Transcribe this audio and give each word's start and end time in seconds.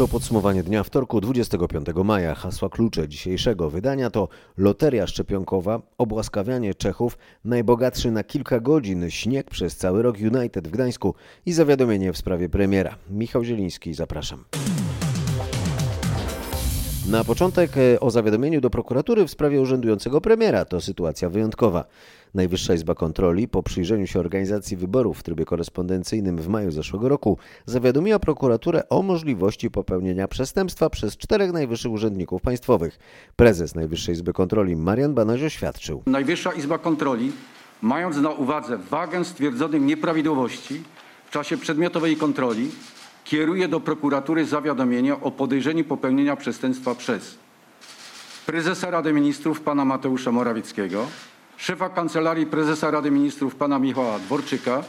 To 0.00 0.08
podsumowanie 0.08 0.62
dnia 0.62 0.82
wtorku 0.84 1.20
25 1.20 1.86
maja. 2.04 2.34
Hasła 2.34 2.68
klucze 2.68 3.08
dzisiejszego 3.08 3.70
wydania 3.70 4.10
to 4.10 4.28
loteria 4.56 5.06
szczepionkowa, 5.06 5.80
obłaskawianie 5.98 6.74
Czechów, 6.74 7.18
najbogatszy 7.44 8.10
na 8.10 8.24
kilka 8.24 8.60
godzin 8.60 9.10
śnieg 9.10 9.50
przez 9.50 9.76
cały 9.76 10.02
rok 10.02 10.16
United 10.34 10.68
w 10.68 10.70
Gdańsku 10.70 11.14
i 11.46 11.52
zawiadomienie 11.52 12.12
w 12.12 12.18
sprawie 12.18 12.48
premiera. 12.48 12.96
Michał 13.10 13.44
Zieliński, 13.44 13.94
zapraszam. 13.94 14.44
Na 17.10 17.24
początek 17.24 17.70
e, 17.76 18.00
o 18.00 18.10
zawiadomieniu 18.10 18.60
do 18.60 18.70
prokuratury 18.70 19.24
w 19.24 19.30
sprawie 19.30 19.60
urzędującego 19.60 20.20
premiera. 20.20 20.64
To 20.64 20.80
sytuacja 20.80 21.30
wyjątkowa. 21.30 21.84
Najwyższa 22.34 22.74
Izba 22.74 22.94
Kontroli 22.94 23.48
po 23.48 23.62
przyjrzeniu 23.62 24.06
się 24.06 24.20
organizacji 24.20 24.76
wyborów 24.76 25.18
w 25.18 25.22
trybie 25.22 25.44
korespondencyjnym 25.44 26.36
w 26.36 26.48
maju 26.48 26.70
zeszłego 26.70 27.08
roku 27.08 27.38
zawiadomiła 27.66 28.18
prokuraturę 28.18 28.88
o 28.88 29.02
możliwości 29.02 29.70
popełnienia 29.70 30.28
przestępstwa 30.28 30.90
przez 30.90 31.16
czterech 31.16 31.52
najwyższych 31.52 31.92
urzędników 31.92 32.42
państwowych. 32.42 32.98
Prezes 33.36 33.74
Najwyższej 33.74 34.14
Izby 34.14 34.32
Kontroli 34.32 34.76
Marian 34.76 35.14
Banaś 35.14 35.42
oświadczył. 35.42 36.02
Najwyższa 36.06 36.52
Izba 36.52 36.78
Kontroli, 36.78 37.32
mając 37.82 38.16
na 38.16 38.30
uwadze 38.30 38.78
wagę 38.78 39.24
stwierdzonych 39.24 39.82
nieprawidłowości 39.82 40.82
w 41.26 41.30
czasie 41.30 41.56
przedmiotowej 41.56 42.16
kontroli, 42.16 42.70
kieruje 43.24 43.68
do 43.68 43.80
prokuratury 43.80 44.44
zawiadomienie 44.44 45.20
o 45.20 45.30
podejrzeniu 45.30 45.84
popełnienia 45.84 46.36
przestępstwa 46.36 46.94
przez 46.94 47.38
prezesa 48.46 48.90
Rady 48.90 49.12
Ministrów 49.12 49.60
pana 49.60 49.84
Mateusza 49.84 50.32
Morawieckiego, 50.32 51.06
szefa 51.56 51.88
Kancelarii 51.88 52.46
Prezesa 52.46 52.90
Rady 52.90 53.10
Ministrów 53.10 53.54
pana 53.54 53.78
Michała 53.78 54.18
Dworczyka, 54.18 54.84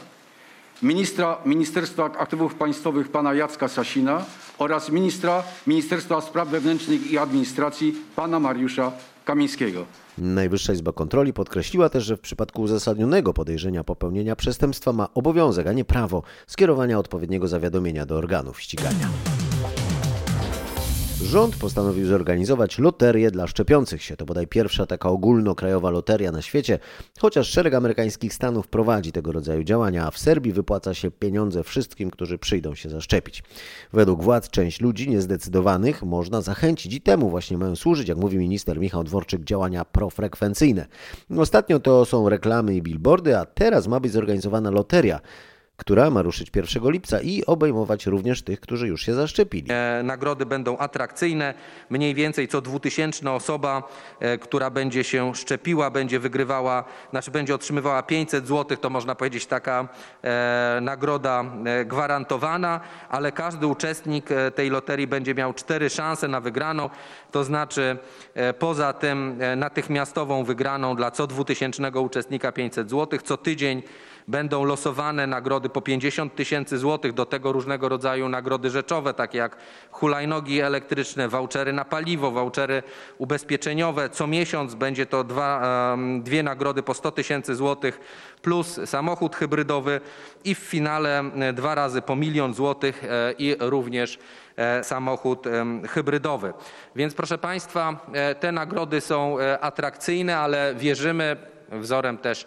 ministra 0.82 1.36
Ministerstwa 1.46 2.04
Aktywów 2.04 2.54
Państwowych 2.54 3.08
pana 3.08 3.34
Jacka 3.34 3.68
Sasina 3.68 4.24
oraz 4.58 4.90
ministra 4.90 5.42
Ministerstwa 5.66 6.20
Spraw 6.20 6.48
Wewnętrznych 6.48 7.10
i 7.10 7.18
Administracji 7.18 7.94
pana 8.16 8.40
Mariusza 8.40 8.92
Kamińskiego. 9.24 9.86
Najwyższa 10.18 10.72
Izba 10.72 10.92
Kontroli 10.92 11.32
podkreśliła 11.32 11.88
też, 11.88 12.04
że 12.04 12.16
w 12.16 12.20
przypadku 12.20 12.62
uzasadnionego 12.62 13.34
podejrzenia 13.34 13.84
popełnienia 13.84 14.36
przestępstwa 14.36 14.92
ma 14.92 15.08
obowiązek, 15.14 15.66
a 15.66 15.72
nie 15.72 15.84
prawo 15.84 16.22
skierowania 16.46 16.98
odpowiedniego 16.98 17.48
zawiadomienia 17.48 18.06
do 18.06 18.16
organów 18.16 18.60
ścigania. 18.60 19.08
Rząd 21.22 21.56
postanowił 21.56 22.06
zorganizować 22.06 22.78
loterię 22.78 23.30
dla 23.30 23.46
szczepiących 23.46 24.02
się. 24.02 24.16
To 24.16 24.24
bodaj 24.24 24.46
pierwsza 24.46 24.86
taka 24.86 25.08
ogólnokrajowa 25.08 25.90
loteria 25.90 26.32
na 26.32 26.42
świecie, 26.42 26.78
chociaż 27.20 27.48
szereg 27.48 27.74
amerykańskich 27.74 28.34
stanów 28.34 28.68
prowadzi 28.68 29.12
tego 29.12 29.32
rodzaju 29.32 29.64
działania, 29.64 30.06
a 30.06 30.10
w 30.10 30.18
Serbii 30.18 30.52
wypłaca 30.52 30.94
się 30.94 31.10
pieniądze 31.10 31.62
wszystkim, 31.62 32.10
którzy 32.10 32.38
przyjdą 32.38 32.74
się 32.74 32.90
zaszczepić. 32.90 33.42
Według 33.92 34.22
władz 34.22 34.50
część 34.50 34.80
ludzi 34.80 35.10
niezdecydowanych 35.10 36.02
można 36.02 36.40
zachęcić 36.40 36.94
i 36.94 37.00
temu 37.00 37.30
właśnie 37.30 37.58
mają 37.58 37.76
służyć, 37.76 38.08
jak 38.08 38.18
mówi 38.18 38.38
minister 38.38 38.80
Michał 38.80 39.04
Dworczyk, 39.04 39.44
działania 39.44 39.84
profrekwencyjne. 39.84 40.86
Ostatnio 41.38 41.80
to 41.80 42.04
są 42.04 42.28
reklamy 42.28 42.74
i 42.74 42.82
billboardy, 42.82 43.38
a 43.38 43.46
teraz 43.46 43.86
ma 43.86 44.00
być 44.00 44.12
zorganizowana 44.12 44.70
loteria 44.70 45.20
która 45.82 46.10
ma 46.10 46.22
ruszyć 46.22 46.50
1 46.56 46.90
lipca 46.90 47.20
i 47.20 47.44
obejmować 47.46 48.06
również 48.06 48.42
tych, 48.42 48.60
którzy 48.60 48.88
już 48.88 49.02
się 49.02 49.14
zaszczepili. 49.14 49.68
E, 49.70 50.02
Nagrody 50.02 50.46
będą 50.46 50.78
atrakcyjne. 50.78 51.54
Mniej 51.90 52.14
więcej 52.14 52.48
co 52.48 52.60
2000 52.60 53.30
osoba, 53.30 53.82
e, 54.20 54.38
która 54.38 54.70
będzie 54.70 55.04
się 55.04 55.34
szczepiła, 55.34 55.90
będzie 55.90 56.20
wygrywała, 56.20 56.84
znaczy 57.10 57.30
będzie 57.30 57.54
otrzymywała 57.54 58.02
500 58.02 58.46
zł. 58.48 58.76
To 58.76 58.90
można 58.90 59.14
powiedzieć 59.14 59.46
taka 59.46 59.88
e, 60.24 60.78
nagroda 60.82 61.44
gwarantowana, 61.84 62.80
ale 63.08 63.32
każdy 63.32 63.66
uczestnik 63.66 64.28
tej 64.54 64.70
loterii 64.70 65.06
będzie 65.06 65.34
miał 65.34 65.54
cztery 65.54 65.90
szanse 65.90 66.28
na 66.28 66.40
wygraną. 66.40 66.90
To 67.30 67.44
znaczy 67.44 67.98
poza 68.58 68.92
tym 68.92 69.38
natychmiastową 69.56 70.44
wygraną 70.44 70.96
dla 70.96 71.10
co 71.10 71.26
2000 71.26 71.90
uczestnika 72.00 72.52
500 72.52 72.90
zł, 72.90 73.18
co 73.24 73.36
tydzień 73.36 73.82
będą 74.28 74.64
losowane 74.64 75.26
nagrody 75.26 75.68
po 75.68 75.80
50 75.80 76.34
tysięcy 76.34 76.78
złotych, 76.78 77.12
do 77.12 77.26
tego 77.26 77.52
różnego 77.52 77.88
rodzaju 77.88 78.28
nagrody 78.28 78.70
rzeczowe, 78.70 79.14
takie 79.14 79.38
jak 79.38 79.56
hulajnogi 79.90 80.60
elektryczne, 80.60 81.28
vouchery 81.28 81.72
na 81.72 81.84
paliwo, 81.84 82.30
vouchery 82.30 82.82
ubezpieczeniowe. 83.18 84.10
Co 84.10 84.26
miesiąc 84.26 84.74
będzie 84.74 85.06
to 85.06 85.24
dwa, 85.24 85.96
dwie 86.20 86.42
nagrody 86.42 86.82
po 86.82 86.94
100 86.94 87.10
tysięcy 87.10 87.54
złotych 87.54 88.00
plus 88.42 88.80
samochód 88.84 89.36
hybrydowy 89.36 90.00
i 90.44 90.54
w 90.54 90.58
finale 90.58 91.24
dwa 91.52 91.74
razy 91.74 92.02
po 92.02 92.16
milion 92.16 92.54
złotych 92.54 93.04
e, 93.04 93.32
i 93.38 93.56
również 93.60 94.18
e, 94.56 94.84
samochód 94.84 95.44
hybrydowy. 95.88 96.52
Więc 96.96 97.14
proszę 97.14 97.38
Państwa, 97.38 98.06
e, 98.12 98.34
te 98.34 98.52
nagrody 98.52 99.00
są 99.00 99.36
atrakcyjne, 99.60 100.38
ale 100.38 100.74
wierzymy 100.74 101.36
wzorem 101.72 102.18
też 102.18 102.46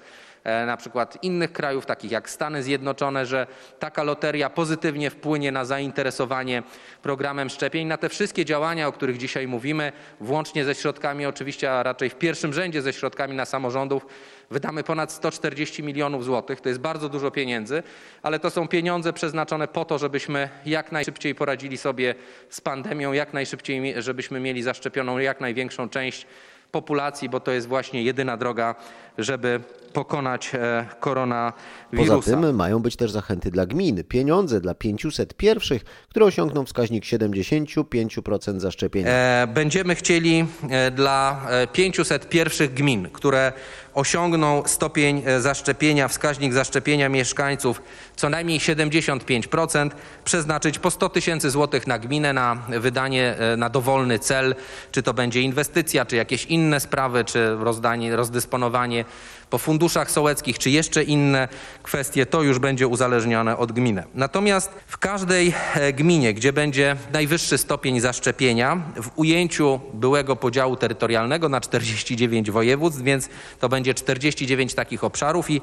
na 0.66 0.78
przykład 0.78 1.24
innych 1.24 1.52
krajów, 1.54 1.86
takich 1.86 2.12
jak 2.12 2.30
Stany 2.30 2.64
Zjednoczone, 2.64 3.26
że 3.26 3.48
taka 3.80 4.04
loteria 4.04 4.50
pozytywnie 4.50 5.10
wpłynie 5.10 5.52
na 5.52 5.66
zainteresowanie 5.66 6.64
programem 7.02 7.50
szczepień, 7.50 7.88
na 7.88 7.98
te 7.98 8.10
wszystkie 8.10 8.46
działania, 8.46 8.88
o 8.88 8.92
których 8.92 9.18
dzisiaj 9.18 9.48
mówimy, 9.48 9.92
włącznie 10.20 10.66
ze 10.66 10.76
środkami 10.76 11.26
oczywiście, 11.26 11.72
a 11.72 11.84
raczej 11.84 12.10
w 12.10 12.16
pierwszym 12.16 12.54
rzędzie 12.54 12.82
ze 12.82 12.94
środkami 12.94 13.36
na 13.36 13.46
samorządów, 13.46 14.06
wydamy 14.52 14.84
ponad 14.84 15.12
140 15.12 15.84
milionów 15.84 16.26
złotych. 16.26 16.62
To 16.62 16.70
jest 16.70 16.82
bardzo 16.82 17.10
dużo 17.10 17.32
pieniędzy, 17.32 17.84
ale 18.22 18.40
to 18.40 18.50
są 18.50 18.68
pieniądze 18.68 19.14
przeznaczone 19.14 19.68
po 19.68 19.86
to, 19.86 19.98
żebyśmy 19.98 20.50
jak 20.66 20.92
najszybciej 20.92 21.36
poradzili 21.36 21.78
sobie 21.78 22.16
z 22.50 22.62
pandemią, 22.62 23.14
jak 23.14 23.34
najszybciej, 23.34 23.94
żebyśmy 23.98 24.40
mieli 24.40 24.64
zaszczepioną 24.64 25.18
jak 25.18 25.42
największą 25.42 25.90
część 25.90 26.28
populacji, 26.72 27.30
bo 27.30 27.40
to 27.40 27.52
jest 27.52 27.68
właśnie 27.68 28.04
jedyna 28.04 28.38
droga, 28.38 28.76
żeby 29.18 29.60
pokonać 29.94 30.52
e, 30.56 30.86
Poza 30.86 30.96
koronawirusa. 31.00 32.32
tym 32.32 32.56
mają 32.56 32.80
być 32.80 32.96
też 32.96 33.12
zachęty 33.12 33.52
dla 33.52 33.66
gmin. 33.66 34.04
Pieniądze 34.04 34.62
dla 34.62 34.74
500 34.76 35.34
pierwszych, 35.34 35.84
które 36.10 36.26
osiągną 36.26 36.66
wskaźnik 36.66 37.04
75% 37.04 38.60
zaszczepienia. 38.60 39.10
E, 39.10 39.48
Będziemy 39.54 39.96
chcieli 39.96 40.46
e, 40.70 40.92
dla 40.92 41.46
e, 41.50 41.68
500 41.68 42.30
pierwszych 42.30 42.74
gmin, 42.74 43.10
które 43.10 43.54
osiągną 43.96 44.64
stopień 44.66 45.24
e, 45.26 45.42
zaszczepienia, 45.42 46.08
wskaźnik 46.08 46.54
zaszczepienia 46.54 47.10
mieszkańców 47.10 47.82
co 48.16 48.30
najmniej 48.30 48.60
75%, 48.60 49.90
przeznaczyć 50.26 50.80
po 50.80 50.92
100 50.92 51.10
tysięcy 51.10 51.50
złotych 51.50 51.88
na 51.88 52.00
gminę 52.00 52.34
na 52.34 52.56
wydanie 52.68 53.36
e, 53.38 53.58
na 53.58 53.70
dowolny 53.70 54.20
cel, 54.20 54.56
czy 54.92 55.04
to 55.04 55.14
będzie 55.14 55.42
inwestycja, 55.42 56.06
czy 56.06 56.16
jakieś 56.16 56.46
inne 56.46 56.80
sprawy, 56.80 57.26
czy 57.26 57.56
rozdanie, 57.56 58.16
rozdysponowanie 58.16 59.06
po 59.50 59.58
funduszach 59.58 60.12
sołeckich, 60.12 60.60
czy 60.60 60.70
jeszcze 60.70 61.04
inne 61.04 61.48
kwestie, 61.84 62.26
to 62.26 62.44
już 62.44 62.60
będzie 62.60 62.88
uzależnione 62.88 63.58
od 63.58 63.72
gminy. 63.72 64.04
Natomiast 64.14 64.72
w 64.88 64.98
każdej 64.98 65.54
e, 65.76 65.94
gminie, 65.94 66.34
gdzie 66.34 66.54
będzie 66.54 66.96
najwyższy 67.14 67.58
stopień 67.58 68.00
zaszczepienia, 68.00 68.82
w 68.96 69.10
ujęciu 69.16 69.80
byłego 69.94 70.36
podziału 70.36 70.76
terytorialnego 70.76 71.50
na 71.50 71.62
49 71.62 72.52
województw, 72.52 73.02
więc 73.02 73.30
to 73.60 73.70
będzie 73.70 73.94
49 73.94 74.74
takich 74.74 75.04
obszarów 75.04 75.50
i 75.50 75.62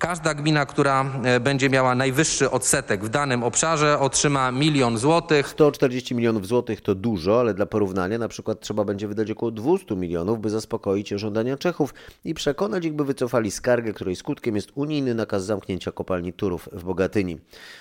Każda 0.00 0.34
gmina, 0.34 0.66
która 0.66 1.04
e, 1.24 1.40
będzie 1.40 1.70
miała 1.70 1.94
najwyższy 1.94 2.50
odsetek 2.50 3.04
w 3.04 3.08
danym 3.08 3.42
obszarze, 3.42 3.98
otrzyma 3.98 4.52
milion 4.52 4.98
złotych. 4.98 5.48
140 5.48 6.14
milionów 6.14 6.46
złotych 6.46 6.80
to 6.80 6.94
dużo, 6.94 7.40
ale 7.40 7.54
dla 7.54 7.66
porównania 7.66 8.18
na 8.18 8.28
przykład 8.28 8.60
trzeba 8.60 8.84
będzie 8.84 9.08
wydać 9.08 9.30
około 9.30 9.50
200 9.50 9.96
milionów, 9.96 10.40
by 10.40 10.50
zaspokoić 10.50 11.08
żądania 11.08 11.56
Czechów 11.56 11.94
i 12.24 12.34
przekonać 12.34 12.84
ich, 12.84 12.92
by 12.92 13.04
wycofali 13.04 13.50
skargę, 13.50 13.92
której 13.92 14.16
skutkiem 14.16 14.56
jest 14.56 14.70
unijny 14.74 15.14
nakaz 15.14 15.44
zamknięcia 15.44 15.92
kopalni 15.92 16.32
Turów 16.32 16.68
w 16.72 16.84
Bogatyni. 16.84 17.38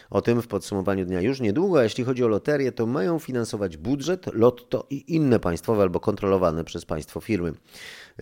O 0.10 0.22
tym 0.22 0.42
w 0.42 0.48
podsumowaniu 0.48 1.06
dnia 1.06 1.22
już 1.22 1.40
niedługo, 1.40 1.80
a 1.80 1.84
jeśli 1.84 2.04
chodzi 2.04 2.24
o 2.24 2.28
loterię, 2.28 2.72
to 2.72 2.86
mają 2.86 3.20
finansować 3.20 3.78
budżet, 3.78 4.26
lotto 4.34 4.86
i 4.90 5.16
inne 5.16 5.40
państwowe 5.40 5.82
albo 5.82 6.00
kontrolowane 6.00 6.64
przez 6.64 6.86
państwo 6.86 7.20
firmy. 7.20 7.54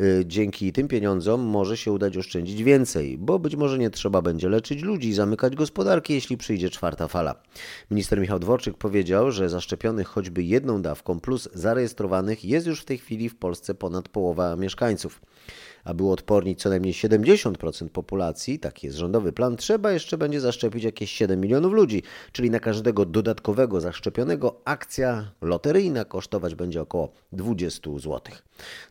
Y, 0.01 0.23
Dzięki 0.25 0.73
tym 0.73 0.87
pieniądzom 0.87 1.41
może 1.41 1.77
się 1.77 1.91
udać 1.91 2.17
oszczędzić 2.17 2.63
więcej, 2.63 3.17
bo 3.17 3.39
być 3.39 3.55
może 3.55 3.77
nie 3.77 3.89
trzeba 3.89 4.21
będzie 4.21 4.49
leczyć 4.49 4.81
ludzi 4.81 5.09
i 5.09 5.13
zamykać 5.13 5.55
gospodarki, 5.55 6.13
jeśli 6.13 6.37
przyjdzie 6.37 6.69
czwarta 6.69 7.07
fala. 7.07 7.35
Minister 7.91 8.19
Michał 8.19 8.39
Dworczyk 8.39 8.77
powiedział, 8.77 9.31
że 9.31 9.49
zaszczepionych 9.49 10.07
choćby 10.07 10.43
jedną 10.43 10.81
dawką 10.81 11.19
plus 11.19 11.49
zarejestrowanych 11.53 12.45
jest 12.45 12.67
już 12.67 12.81
w 12.81 12.85
tej 12.85 12.97
chwili 12.97 13.29
w 13.29 13.35
Polsce 13.35 13.75
ponad 13.75 14.09
połowa 14.09 14.55
mieszkańców. 14.55 15.21
Aby 15.83 16.03
uodpornić 16.03 16.61
co 16.61 16.69
najmniej 16.69 16.93
70% 16.93 17.89
populacji, 17.89 18.59
taki 18.59 18.87
jest 18.87 18.99
rządowy 18.99 19.31
plan, 19.31 19.57
trzeba 19.57 19.91
jeszcze 19.91 20.17
będzie 20.17 20.39
zaszczepić 20.39 20.83
jakieś 20.83 21.11
7 21.11 21.41
milionów 21.41 21.73
ludzi, 21.73 22.03
czyli 22.31 22.51
na 22.51 22.59
każdego 22.59 23.05
dodatkowego 23.05 23.81
zaszczepionego 23.81 24.61
akcja 24.65 25.31
loteryjna 25.41 26.05
kosztować 26.05 26.55
będzie 26.55 26.81
około 26.81 27.11
20 27.31 27.91
zł. 27.91 28.21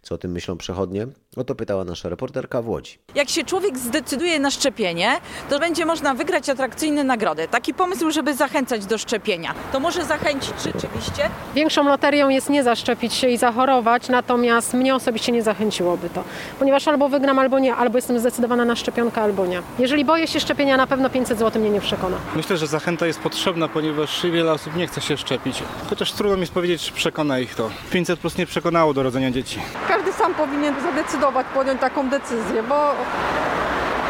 Co 0.02 0.14
o 0.14 0.18
tym 0.18 0.32
myślą 0.32 0.56
przechodnie? 0.56 1.06
O 1.36 1.44
to 1.44 1.54
pytała 1.54 1.84
nasza 1.84 2.08
reporterka 2.08 2.62
w 2.62 2.68
Łodzi. 2.68 2.98
Jak 3.14 3.28
się 3.28 3.44
człowiek 3.44 3.78
zdecyduje 3.78 4.40
na 4.40 4.50
szczepienie, 4.50 5.10
to 5.50 5.58
będzie 5.58 5.86
można 5.86 6.14
wygrać 6.14 6.48
atrakcyjne 6.48 7.04
nagrody. 7.04 7.48
Taki 7.48 7.74
pomysł, 7.74 8.10
żeby 8.10 8.34
zachęcać 8.34 8.86
do 8.86 8.98
szczepienia. 8.98 9.54
To 9.72 9.80
może 9.80 10.04
zachęcić 10.04 10.54
rzeczywiście. 10.64 11.30
Większą 11.54 11.84
loterią 11.84 12.28
jest 12.28 12.50
nie 12.50 12.62
zaszczepić 12.62 13.14
się 13.14 13.28
i 13.28 13.38
zachorować, 13.38 14.08
natomiast 14.08 14.74
mnie 14.74 14.94
osobiście 14.94 15.32
nie 15.32 15.42
zachęciłoby 15.42 16.10
to, 16.10 16.24
ponieważ 16.58 16.75
albo 16.88 17.08
wygram, 17.08 17.38
albo 17.38 17.58
nie, 17.58 17.75
albo 17.75 17.99
jestem 17.99 18.19
zdecydowana 18.19 18.64
na 18.64 18.76
szczepionkę, 18.76 19.20
albo 19.20 19.46
nie. 19.46 19.62
Jeżeli 19.78 20.05
boję 20.05 20.26
się 20.26 20.40
szczepienia, 20.40 20.76
na 20.76 20.87
pewno 20.87 21.11
500 21.11 21.38
zł 21.38 21.62
mnie 21.62 21.70
nie 21.70 21.81
przekona. 21.81 22.17
Myślę, 22.37 22.56
że 22.56 22.67
zachęta 22.67 23.06
jest 23.06 23.20
potrzebna, 23.20 23.69
ponieważ 23.69 24.26
wiele 24.32 24.52
osób 24.52 24.76
nie 24.76 24.87
chce 24.87 25.00
się 25.00 25.17
szczepić. 25.17 25.62
Chociaż 25.90 26.12
trudno 26.12 26.37
mi 26.37 26.40
jest 26.40 26.52
powiedzieć, 26.52 26.82
czy 26.82 26.93
przekona 26.93 27.38
ich 27.38 27.55
to. 27.55 27.70
500 27.90 28.20
plus 28.20 28.38
nie 28.38 28.46
przekonało 28.46 28.94
do 28.94 29.02
rodzenia 29.02 29.31
dzieci. 29.31 29.61
Każdy 29.88 30.12
sam 30.12 30.34
powinien 30.34 30.75
zadecydować, 30.82 31.46
podjąć 31.55 31.81
taką 31.81 32.08
decyzję, 32.08 32.62
bo 32.62 32.93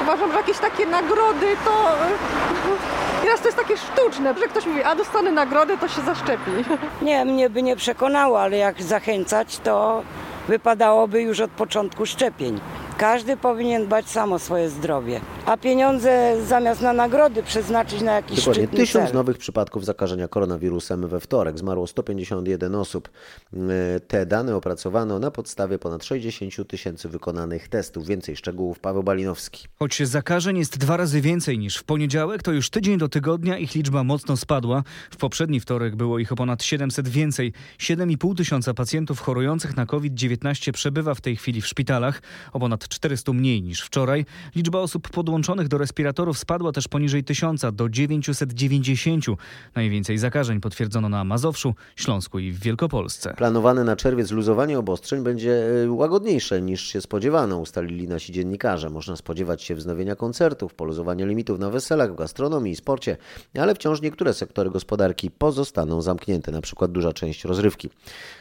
uważam, 0.02 0.30
że 0.32 0.36
jakieś 0.36 0.58
takie 0.58 0.86
nagrody 0.86 1.46
to 1.64 1.70
Teraz 3.22 3.40
to 3.40 3.46
jest 3.46 3.58
takie 3.58 3.76
sztuczne, 3.76 4.34
że 4.38 4.48
ktoś 4.48 4.66
mówi, 4.66 4.82
a 4.82 4.94
dostanę 4.94 5.32
nagrodę, 5.32 5.78
to 5.78 5.88
się 5.88 6.02
zaszczepi. 6.02 6.50
Nie, 7.02 7.24
mnie 7.24 7.50
by 7.50 7.62
nie 7.62 7.76
przekonało, 7.76 8.40
ale 8.40 8.56
jak 8.56 8.82
zachęcać, 8.82 9.58
to 9.58 10.02
wypadałoby 10.48 11.22
już 11.22 11.40
od 11.40 11.50
początku 11.50 12.06
szczepień. 12.06 12.60
Każdy 12.98 13.36
powinien 13.36 13.86
dbać 13.86 14.08
sam 14.10 14.32
o 14.32 14.38
swoje 14.38 14.70
zdrowie, 14.70 15.20
a 15.46 15.56
pieniądze 15.56 16.36
zamiast 16.46 16.80
na 16.80 16.92
nagrody 16.92 17.42
przeznaczyć 17.42 18.00
na 18.02 18.12
jakiś 18.12 18.36
Dokładnie 18.36 18.62
szczytny 18.62 18.78
tysiąc 18.78 19.04
cel. 19.06 19.14
nowych 19.14 19.38
przypadków 19.38 19.84
zakażenia 19.84 20.28
koronawirusem 20.28 21.08
we 21.08 21.20
wtorek. 21.20 21.58
Zmarło 21.58 21.86
151 21.86 22.74
osób. 22.74 23.08
E, 23.54 24.00
Te 24.00 24.26
dane 24.26 24.56
opracowano 24.56 25.18
na 25.18 25.30
podstawie 25.30 25.78
ponad 25.78 26.04
60 26.04 26.68
tysięcy 26.68 27.08
wykonanych 27.08 27.68
testów. 27.68 28.06
Więcej 28.06 28.36
szczegółów 28.36 28.78
Paweł 28.78 29.02
Balinowski. 29.02 29.66
Choć 29.78 30.02
zakażeń 30.08 30.58
jest 30.58 30.78
dwa 30.78 30.96
razy 30.96 31.20
więcej 31.20 31.58
niż 31.58 31.76
w 31.76 31.84
poniedziałek, 31.84 32.42
to 32.42 32.52
już 32.52 32.70
tydzień 32.70 32.98
do 32.98 33.08
tygodnia 33.08 33.58
ich 33.58 33.74
liczba 33.74 34.04
mocno 34.04 34.36
spadła. 34.36 34.82
W 35.10 35.16
poprzedni 35.16 35.60
wtorek 35.60 35.96
było 35.96 36.18
ich 36.18 36.32
o 36.32 36.36
ponad 36.36 36.62
700 36.62 37.08
więcej. 37.08 37.52
7,5 37.78 38.36
tysiąca 38.36 38.74
pacjentów 38.74 39.20
chorujących 39.20 39.76
na 39.76 39.86
COVID-19 39.86 40.72
przebywa 40.72 41.14
w 41.14 41.20
tej 41.20 41.36
chwili 41.36 41.60
w 41.60 41.66
szpitalach, 41.66 42.22
o 42.52 42.60
ponad 42.60 42.85
400 42.88 43.32
mniej 43.32 43.62
niż 43.62 43.80
wczoraj. 43.80 44.26
Liczba 44.56 44.78
osób 44.78 45.10
podłączonych 45.10 45.68
do 45.68 45.78
respiratorów 45.78 46.38
spadła 46.38 46.72
też 46.72 46.88
poniżej 46.88 47.24
1000 47.24 47.62
do 47.72 47.88
990. 47.88 49.24
Najwięcej 49.74 50.18
zakażeń 50.18 50.60
potwierdzono 50.60 51.08
na 51.08 51.24
Mazowszu, 51.24 51.74
Śląsku 51.96 52.38
i 52.38 52.52
w 52.52 52.60
Wielkopolsce. 52.60 53.34
Planowane 53.36 53.84
na 53.84 53.96
czerwiec 53.96 54.30
luzowanie 54.30 54.78
obostrzeń 54.78 55.22
będzie 55.22 55.82
e, 55.84 55.90
łagodniejsze 55.90 56.62
niż 56.62 56.86
się 56.86 57.00
spodziewano, 57.00 57.58
ustalili 57.58 58.08
nasi 58.08 58.32
dziennikarze. 58.32 58.90
Można 58.90 59.16
spodziewać 59.16 59.62
się 59.62 59.74
wznowienia 59.74 60.16
koncertów, 60.16 60.74
poluzowania 60.74 61.26
limitów 61.26 61.58
na 61.58 61.70
weselach, 61.70 62.12
w 62.12 62.16
gastronomii 62.16 62.72
i 62.72 62.76
sporcie, 62.76 63.16
ale 63.58 63.74
wciąż 63.74 64.02
niektóre 64.02 64.34
sektory 64.34 64.70
gospodarki 64.70 65.30
pozostaną 65.30 66.02
zamknięte, 66.02 66.52
na 66.52 66.60
przykład 66.60 66.92
duża 66.92 67.12
część 67.12 67.44
rozrywki. 67.44 67.90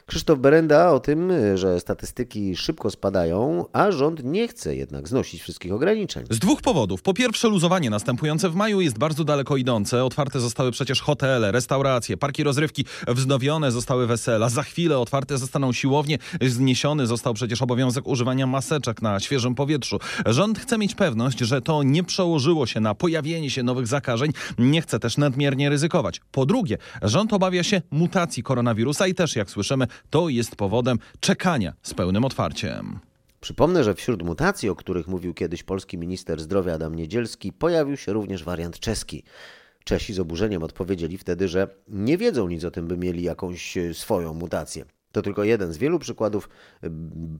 Krzysztof 0.05 0.39
Berenda 0.39 0.91
o 0.91 0.99
tym, 0.99 1.31
e, 1.31 1.57
że 1.57 1.79
statystyki 1.79 2.55
szybko 2.55 2.91
spadają, 2.91 3.65
a 3.73 3.91
rząd 3.91 4.23
nie 4.23 4.34
chce 4.47 4.75
jednak 4.75 5.07
znosić 5.07 5.41
wszystkich 5.41 5.73
ograniczeń. 5.73 6.25
Z 6.29 6.39
dwóch 6.39 6.61
powodów. 6.61 7.01
Po 7.01 7.13
pierwsze, 7.13 7.47
luzowanie 7.47 7.89
następujące 7.89 8.49
w 8.49 8.55
maju 8.55 8.81
jest 8.81 8.97
bardzo 8.97 9.23
daleko 9.23 9.57
idące. 9.57 10.03
Otwarte 10.03 10.39
zostały 10.39 10.71
przecież 10.71 11.01
hotele, 11.01 11.51
restauracje, 11.51 12.17
parki 12.17 12.43
rozrywki, 12.43 12.85
wznowione 13.07 13.71
zostały 13.71 14.07
wesela. 14.07 14.49
Za 14.49 14.63
chwilę 14.63 14.99
otwarte 14.99 15.37
zostaną 15.37 15.73
siłownie. 15.73 16.17
Zniesiony 16.41 17.07
został 17.07 17.33
przecież 17.33 17.61
obowiązek 17.61 18.07
używania 18.07 18.47
maseczek 18.47 19.01
na 19.01 19.19
świeżym 19.19 19.55
powietrzu. 19.55 19.99
Rząd 20.25 20.59
chce 20.59 20.77
mieć 20.77 20.95
pewność, 20.95 21.39
że 21.39 21.61
to 21.61 21.83
nie 21.83 22.03
przełożyło 22.03 22.65
się 22.67 22.79
na 22.79 22.95
pojawienie 22.95 23.49
się 23.49 23.63
nowych 23.63 23.87
zakażeń. 23.87 24.31
Nie 24.57 24.81
chce 24.81 24.99
też 24.99 25.17
nadmiernie 25.17 25.69
ryzykować. 25.69 26.21
Po 26.31 26.45
drugie, 26.45 26.77
rząd 27.01 27.33
obawia 27.33 27.63
się 27.63 27.81
mutacji 27.91 28.43
koronawirusa 28.43 29.07
i 29.07 29.13
też, 29.13 29.35
jak 29.35 29.49
słyszymy, 29.49 29.87
to 30.09 30.29
jest 30.29 30.55
powodem 30.55 30.99
czekania 31.19 31.73
z 31.83 31.93
pełnym 31.93 32.25
otwarciem. 32.25 32.99
Przypomnę, 33.45 33.83
że 33.83 33.95
wśród 33.95 34.23
mutacji, 34.23 34.69
o 34.69 34.75
których 34.75 35.07
mówił 35.07 35.33
kiedyś 35.33 35.63
polski 35.63 35.97
minister 35.97 36.41
zdrowia 36.41 36.73
Adam 36.73 36.95
Niedzielski, 36.95 37.53
pojawił 37.53 37.97
się 37.97 38.13
również 38.13 38.43
wariant 38.43 38.79
czeski. 38.79 39.23
Czesi 39.83 40.13
z 40.13 40.19
oburzeniem 40.19 40.63
odpowiedzieli 40.63 41.17
wtedy, 41.17 41.47
że 41.47 41.67
nie 41.87 42.17
wiedzą 42.17 42.47
nic 42.47 42.63
o 42.63 42.71
tym, 42.71 42.87
by 42.87 42.97
mieli 42.97 43.23
jakąś 43.23 43.77
e, 43.77 43.93
swoją 43.93 44.33
mutację. 44.33 44.85
To 45.11 45.21
tylko 45.21 45.43
jeden 45.43 45.73
z 45.73 45.77
wielu 45.77 45.99
przykładów 45.99 46.49
e, 46.83 46.89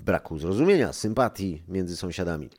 braku 0.04 0.40
zrozumienia, 0.40 0.94
sympatii 0.94 1.63
między 1.68 1.98
sąsiadami. 1.98 2.50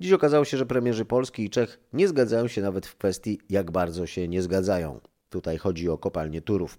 Dziś 0.00 0.12
okazało 0.12 0.44
się, 0.44 0.56
że 0.56 0.66
premierzy 0.66 1.04
Polski 1.04 1.44
i 1.44 1.50
Czech 1.50 1.80
nie 1.92 2.08
zgadzają 2.08 2.48
się 2.48 2.62
nawet 2.62 2.86
w 2.86 2.96
kwestii, 2.96 3.40
jak 3.50 3.70
bardzo 3.70 4.06
się 4.06 4.28
nie 4.28 4.42
zgadzają. 4.42 5.00
Tutaj 5.30 5.58
chodzi 5.58 5.88
o 5.88 5.98
kopalnię 5.98 6.42
Turów. 6.42 6.78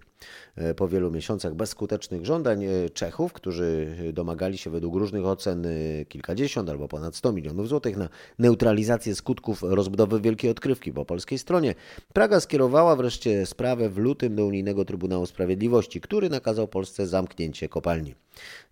E, 0.56 0.74
Po 0.74 0.88
wielu 0.88 1.10
miesiącach 1.10 1.54
bezskutecznych 1.54 2.26
żądań 2.26 2.64
e, 2.64 2.90
Czechów, 2.90 3.32
którzy 3.32 3.96
domagali 4.12 4.58
się 4.58 4.70
według 4.70 4.96
różnych 4.96 5.26
ocen 5.26 5.66
e, 5.66 6.04
kilkadziesiąt 6.04 6.70
albo 6.70 6.88
ponad 6.88 7.16
100 7.16 7.32
milionów 7.32 7.68
złotych 7.68 7.96
na 7.96 8.08
neutralizację 8.38 9.14
skutków 9.14 9.62
rozbudowy 9.62 10.20
Wielkiej 10.20 10.50
Odkrywki 10.50 10.92
po 10.92 11.04
polskiej 11.04 11.38
stronie, 11.38 11.74
Praga 12.12 12.40
skierowała 12.40 12.96
wreszcie 12.96 13.46
sprawę 13.46 13.88
w 13.88 13.98
lutym 13.98 14.36
do 14.36 14.46
Unijnego 14.46 14.84
Trybunału 14.84 15.26
Sprawiedliwości, 15.26 16.00
który 16.00 16.30
nakazał 16.30 16.68
Polsce 16.68 17.06
zamknięcie 17.06 17.68
kopalni. 17.68 18.14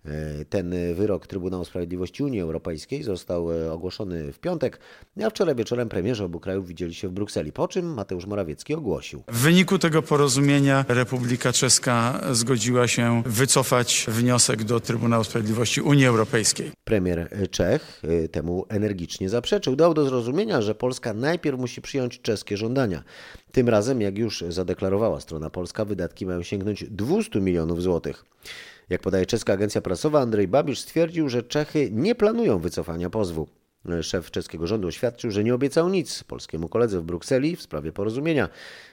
E, 0.05 0.45
Ten 0.45 0.73
wyrok 0.95 1.27
Trybunału 1.27 1.65
Sprawiedliwości 1.65 2.23
Unii 2.23 2.41
Europejskiej 2.41 3.03
został 3.03 3.51
e, 3.51 3.71
ogłoszony 3.73 4.33
w 4.33 4.39
piątek, 4.39 4.79
a 5.25 5.29
wczoraj 5.29 5.55
wieczorem 5.55 5.89
premierzy 5.89 6.23
obu 6.23 6.39
krajów 6.39 6.67
widzieli 6.67 6.93
się 6.93 7.07
w 7.07 7.11
Brukseli, 7.11 7.51
po 7.51 7.67
czym 7.67 7.93
Mateusz 7.93 8.25
Morawiecki 8.25 8.73
ogłosił. 8.73 9.23
W 9.27 9.37
wyniku 9.41 9.79
tego 9.79 10.01
porozumienia 10.01 10.85
Republika 10.87 11.53
Czeska 11.53 12.21
zgodziła 12.31 12.87
się 12.87 13.23
wycofać 13.25 14.05
wniosek 14.07 14.63
do 14.63 14.79
Trybunału 14.79 15.23
Sprawiedliwości 15.23 15.81
Unii 15.81 16.05
Europejskiej. 16.05 16.71
Premier 16.83 17.29
Czech 17.51 18.01
y, 18.03 18.29
temu 18.29 18.65
energicznie 18.69 19.29
zaprzeczył. 19.29 19.75
Dał 19.75 19.93
do 19.93 20.05
zrozumienia, 20.05 20.61
że 20.61 20.75
Polska 20.75 21.13
najpierw 21.13 21.59
musi 21.59 21.81
przyjąć 21.81 22.21
czeskie 22.21 22.57
żądania. 22.57 23.03
Tym 23.51 23.69
razem, 23.69 24.01
jak 24.01 24.17
już 24.17 24.43
zadeklarowała 24.49 25.19
strona 25.21 25.49
polska, 25.49 25.85
wydatki 25.85 26.25
mają 26.25 26.43
sięgnąć 26.43 26.83
200 26.89 27.41
milionów 27.41 27.81
złotych. 27.81 28.25
Jak 28.91 29.01
podaje 29.01 29.25
czeska 29.25 29.53
agencja 29.53 29.81
prasowa, 29.81 30.21
Andrzej 30.21 30.47
Babisz 30.47 30.79
stwierdził, 30.79 31.29
że 31.29 31.43
Czechy 31.43 31.89
nie 31.91 32.15
planują 32.15 32.59
wycofania 32.59 33.09
pozwu. 33.09 33.47
Szef 34.01 34.31
czeskiego 34.31 34.67
rządu 34.67 34.87
oświadczył, 34.87 35.31
że 35.31 35.43
nie 35.43 35.55
obiecał 35.55 35.89
nic 35.89 36.23
polskiemu 36.23 36.69
koledze 36.69 36.99
w 36.99 37.03
Brukseli 37.03 37.55
w 37.55 37.61
sprawie 37.61 37.91
porozumienia 37.91 38.49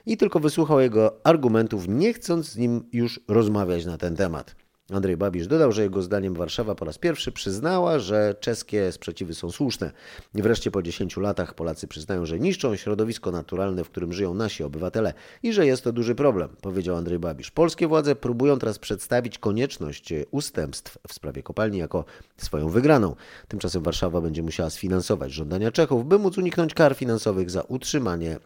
i 0.07 0.17
tylko 0.17 0.41
wysłuchał 0.41 0.81
jego 0.81 1.27
argumentów, 1.27 1.89
nie 1.89 2.13
chcąc 2.15 2.49
z 2.49 2.57
nim 2.57 2.85
już 2.93 3.21
rozmawiać 3.29 3.87
na 3.87 3.99
ten 3.99 4.17
temat. 4.17 4.57
Andrzej 4.93 5.17
Babisz 5.17 5.47
dodał, 5.47 5.73
że 5.73 5.83
jego 5.83 6.03
zdaniem 6.03 6.35
Warszawa 6.35 6.75
po 6.75 6.85
raz 6.85 6.99
pierwszy 6.99 7.33
przyznała, 7.33 7.99
że 7.99 8.35
czeskie 8.41 8.93
sprzeciwy 8.93 9.35
są 9.35 9.51
słuszne. 9.51 9.93
Wreszcie 10.35 10.71
po 10.71 10.83
10 10.83 11.17
latach 11.17 11.55
Polacy 11.55 11.89
przyznają, 11.89 12.27
że 12.27 12.39
niszczą 12.39 12.77
środowisko 12.77 13.31
naturalne, 13.31 13.85
w 13.85 13.91
którym 13.91 14.13
żyją 14.13 14.35
nasi 14.35 14.65
obywatele 14.65 15.15
i 15.43 15.53
że 15.53 15.67
jest 15.67 15.85
to 15.85 15.93
duży 15.93 16.15
problem, 16.15 16.49
powiedział 16.63 16.97
Andrzej 16.97 17.19
Babisz. 17.19 17.51
Polskie 17.51 17.89
władze 17.89 18.17
próbują 18.17 18.59
teraz 18.59 18.79
przedstawić 18.79 19.39
konieczność 19.39 20.15
ustępstw 20.31 20.99
w 21.09 21.13
sprawie 21.13 21.43
kopalni 21.43 21.79
jako 21.79 22.05
swoją 22.37 22.69
wygraną. 22.69 23.15
Tymczasem 23.49 23.83
Warszawa 23.83 24.21
będzie 24.21 24.43
musiała 24.43 24.71
sfinansować 24.71 25.33
żądania 25.33 25.73
Czechów, 25.73 26.09
by 26.09 26.19
móc 26.19 26.39
uniknąć 26.39 26.75
kar 26.75 26.95
finansowych 26.95 27.51
za 27.51 27.63
utrzymanie 27.63 28.39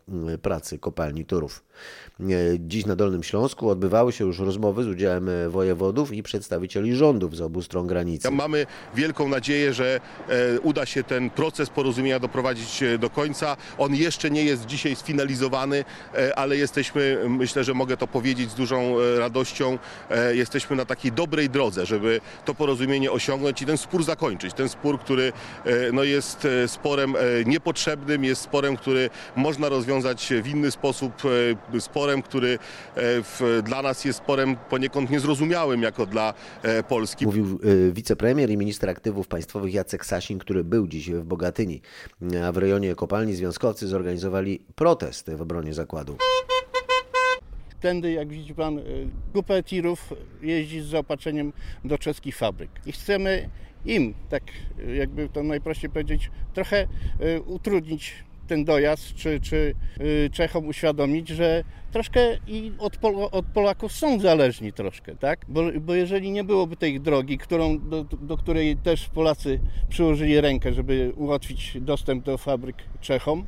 pracy 0.42 0.78
kopalni 0.78 1.24
Turów. 1.24 1.64
E, 2.20 2.24
Dziś 2.58 2.86
na 2.86 2.96
Dolnym 2.96 3.22
Śląsku 3.22 3.68
odbywały 3.68 4.12
się 4.12 4.24
już 4.24 4.38
rozmowy 4.38 4.84
z 4.84 4.86
udziałem 4.86 5.28
e, 5.28 5.48
wojewodów 5.48 6.12
i 6.12 6.22
przedstawicieli 6.32 6.94
rządów 6.94 7.36
z 7.36 7.40
obu 7.40 7.62
stron 7.62 7.86
granicy. 7.86 8.30
Mamy 8.30 8.66
wielką 8.94 9.28
nadzieję, 9.28 9.72
że 9.74 10.00
e, 10.28 10.60
uda 10.60 10.86
się 10.86 11.04
ten 11.04 11.30
proces 11.30 11.70
porozumienia 11.70 12.18
doprowadzić 12.18 12.82
e, 12.82 12.98
do 12.98 13.10
końca. 13.10 13.56
On 13.78 13.94
jeszcze 13.94 14.30
nie 14.30 14.44
jest 14.44 14.66
dzisiaj 14.66 14.96
sfinalizowany, 14.96 15.84
e, 16.14 16.38
ale 16.38 16.56
jesteśmy, 16.56 17.18
myślę, 17.28 17.64
że 17.64 17.74
mogę 17.74 17.96
to 17.96 18.06
powiedzieć 18.06 18.50
z 18.50 18.54
dużą 18.54 18.96
radością, 19.18 19.78
jesteśmy 20.32 20.76
na 20.76 20.84
takiej 20.84 21.12
dobrej 21.12 21.50
drodze, 21.50 21.86
żeby 21.86 22.20
to 22.44 22.54
porozumienie 22.54 23.12
osiągnąć 23.12 23.62
i 23.62 23.66
ten 23.66 23.78
spór 23.78 24.04
zakończyć. 24.04 24.54
Ten 24.54 24.68
spór, 24.68 25.00
który 25.00 25.32
no, 25.92 26.04
jest 26.04 26.48
sporem 26.66 27.14
niepotrzebnym, 27.46 28.24
jest 28.24 28.42
sporem, 28.42 28.76
który 28.76 29.10
można 29.36 29.68
rozwiązać 29.68 30.32
w 30.42 30.46
inny 30.46 30.70
sposób, 30.70 31.12
sporem, 31.80 32.22
który 32.22 32.58
w, 32.96 33.60
dla 33.64 33.82
nas 33.82 34.04
jest 34.04 34.18
sporem 34.18 34.56
poniekąd 34.70 35.10
niezrozumiałym 35.10 35.82
jako 35.82 36.06
dla 36.06 36.21
dla 36.22 36.34
Polski. 36.82 37.26
Mówił 37.26 37.58
wicepremier 37.92 38.50
i 38.50 38.56
minister 38.56 38.90
aktywów 38.90 39.28
państwowych 39.28 39.74
Jacek 39.74 40.06
Sasin, 40.06 40.38
który 40.38 40.64
był 40.64 40.88
dziś 40.88 41.10
w 41.10 41.24
Bogatyni. 41.24 41.80
A 42.44 42.52
w 42.52 42.56
rejonie 42.56 42.94
kopalni 42.94 43.34
związkowcy 43.34 43.88
zorganizowali 43.88 44.60
protest 44.74 45.30
w 45.30 45.42
obronie 45.42 45.74
zakładu. 45.74 46.16
Tędy, 47.80 48.12
jak 48.12 48.28
widzi 48.28 48.54
pan, 48.54 48.80
grupę 49.32 49.62
tirów 49.62 50.14
jeździ 50.42 50.80
z 50.80 50.86
zaopatrzeniem 50.86 51.52
do 51.84 51.98
czeskich 51.98 52.36
fabryk. 52.36 52.70
I 52.86 52.92
chcemy 52.92 53.48
im, 53.84 54.14
tak 54.28 54.42
jakby 54.96 55.28
to 55.28 55.42
najprościej 55.42 55.90
powiedzieć, 55.90 56.30
trochę 56.54 56.86
utrudnić 57.46 58.14
ten 58.52 58.64
dojazd, 58.64 59.14
czy, 59.14 59.40
czy 59.40 59.74
Czechom 60.32 60.66
uświadomić, 60.66 61.28
że 61.28 61.64
troszkę 61.92 62.20
i 62.46 62.72
od, 62.78 62.96
Pol 62.96 63.14
od 63.32 63.46
Polaków 63.46 63.92
są 63.92 64.20
zależni 64.20 64.72
troszkę, 64.72 65.16
tak? 65.16 65.44
Bo, 65.48 65.62
bo 65.80 65.94
jeżeli 65.94 66.30
nie 66.30 66.44
byłoby 66.44 66.76
tej 66.76 67.00
drogi, 67.00 67.38
którą, 67.38 67.78
do, 67.78 68.04
do 68.04 68.36
której 68.36 68.76
też 68.76 69.08
Polacy 69.08 69.60
przyłożyli 69.88 70.40
rękę, 70.40 70.72
żeby 70.72 71.12
ułatwić 71.16 71.78
dostęp 71.80 72.24
do 72.24 72.38
fabryk 72.38 72.76
Czechom, 73.00 73.46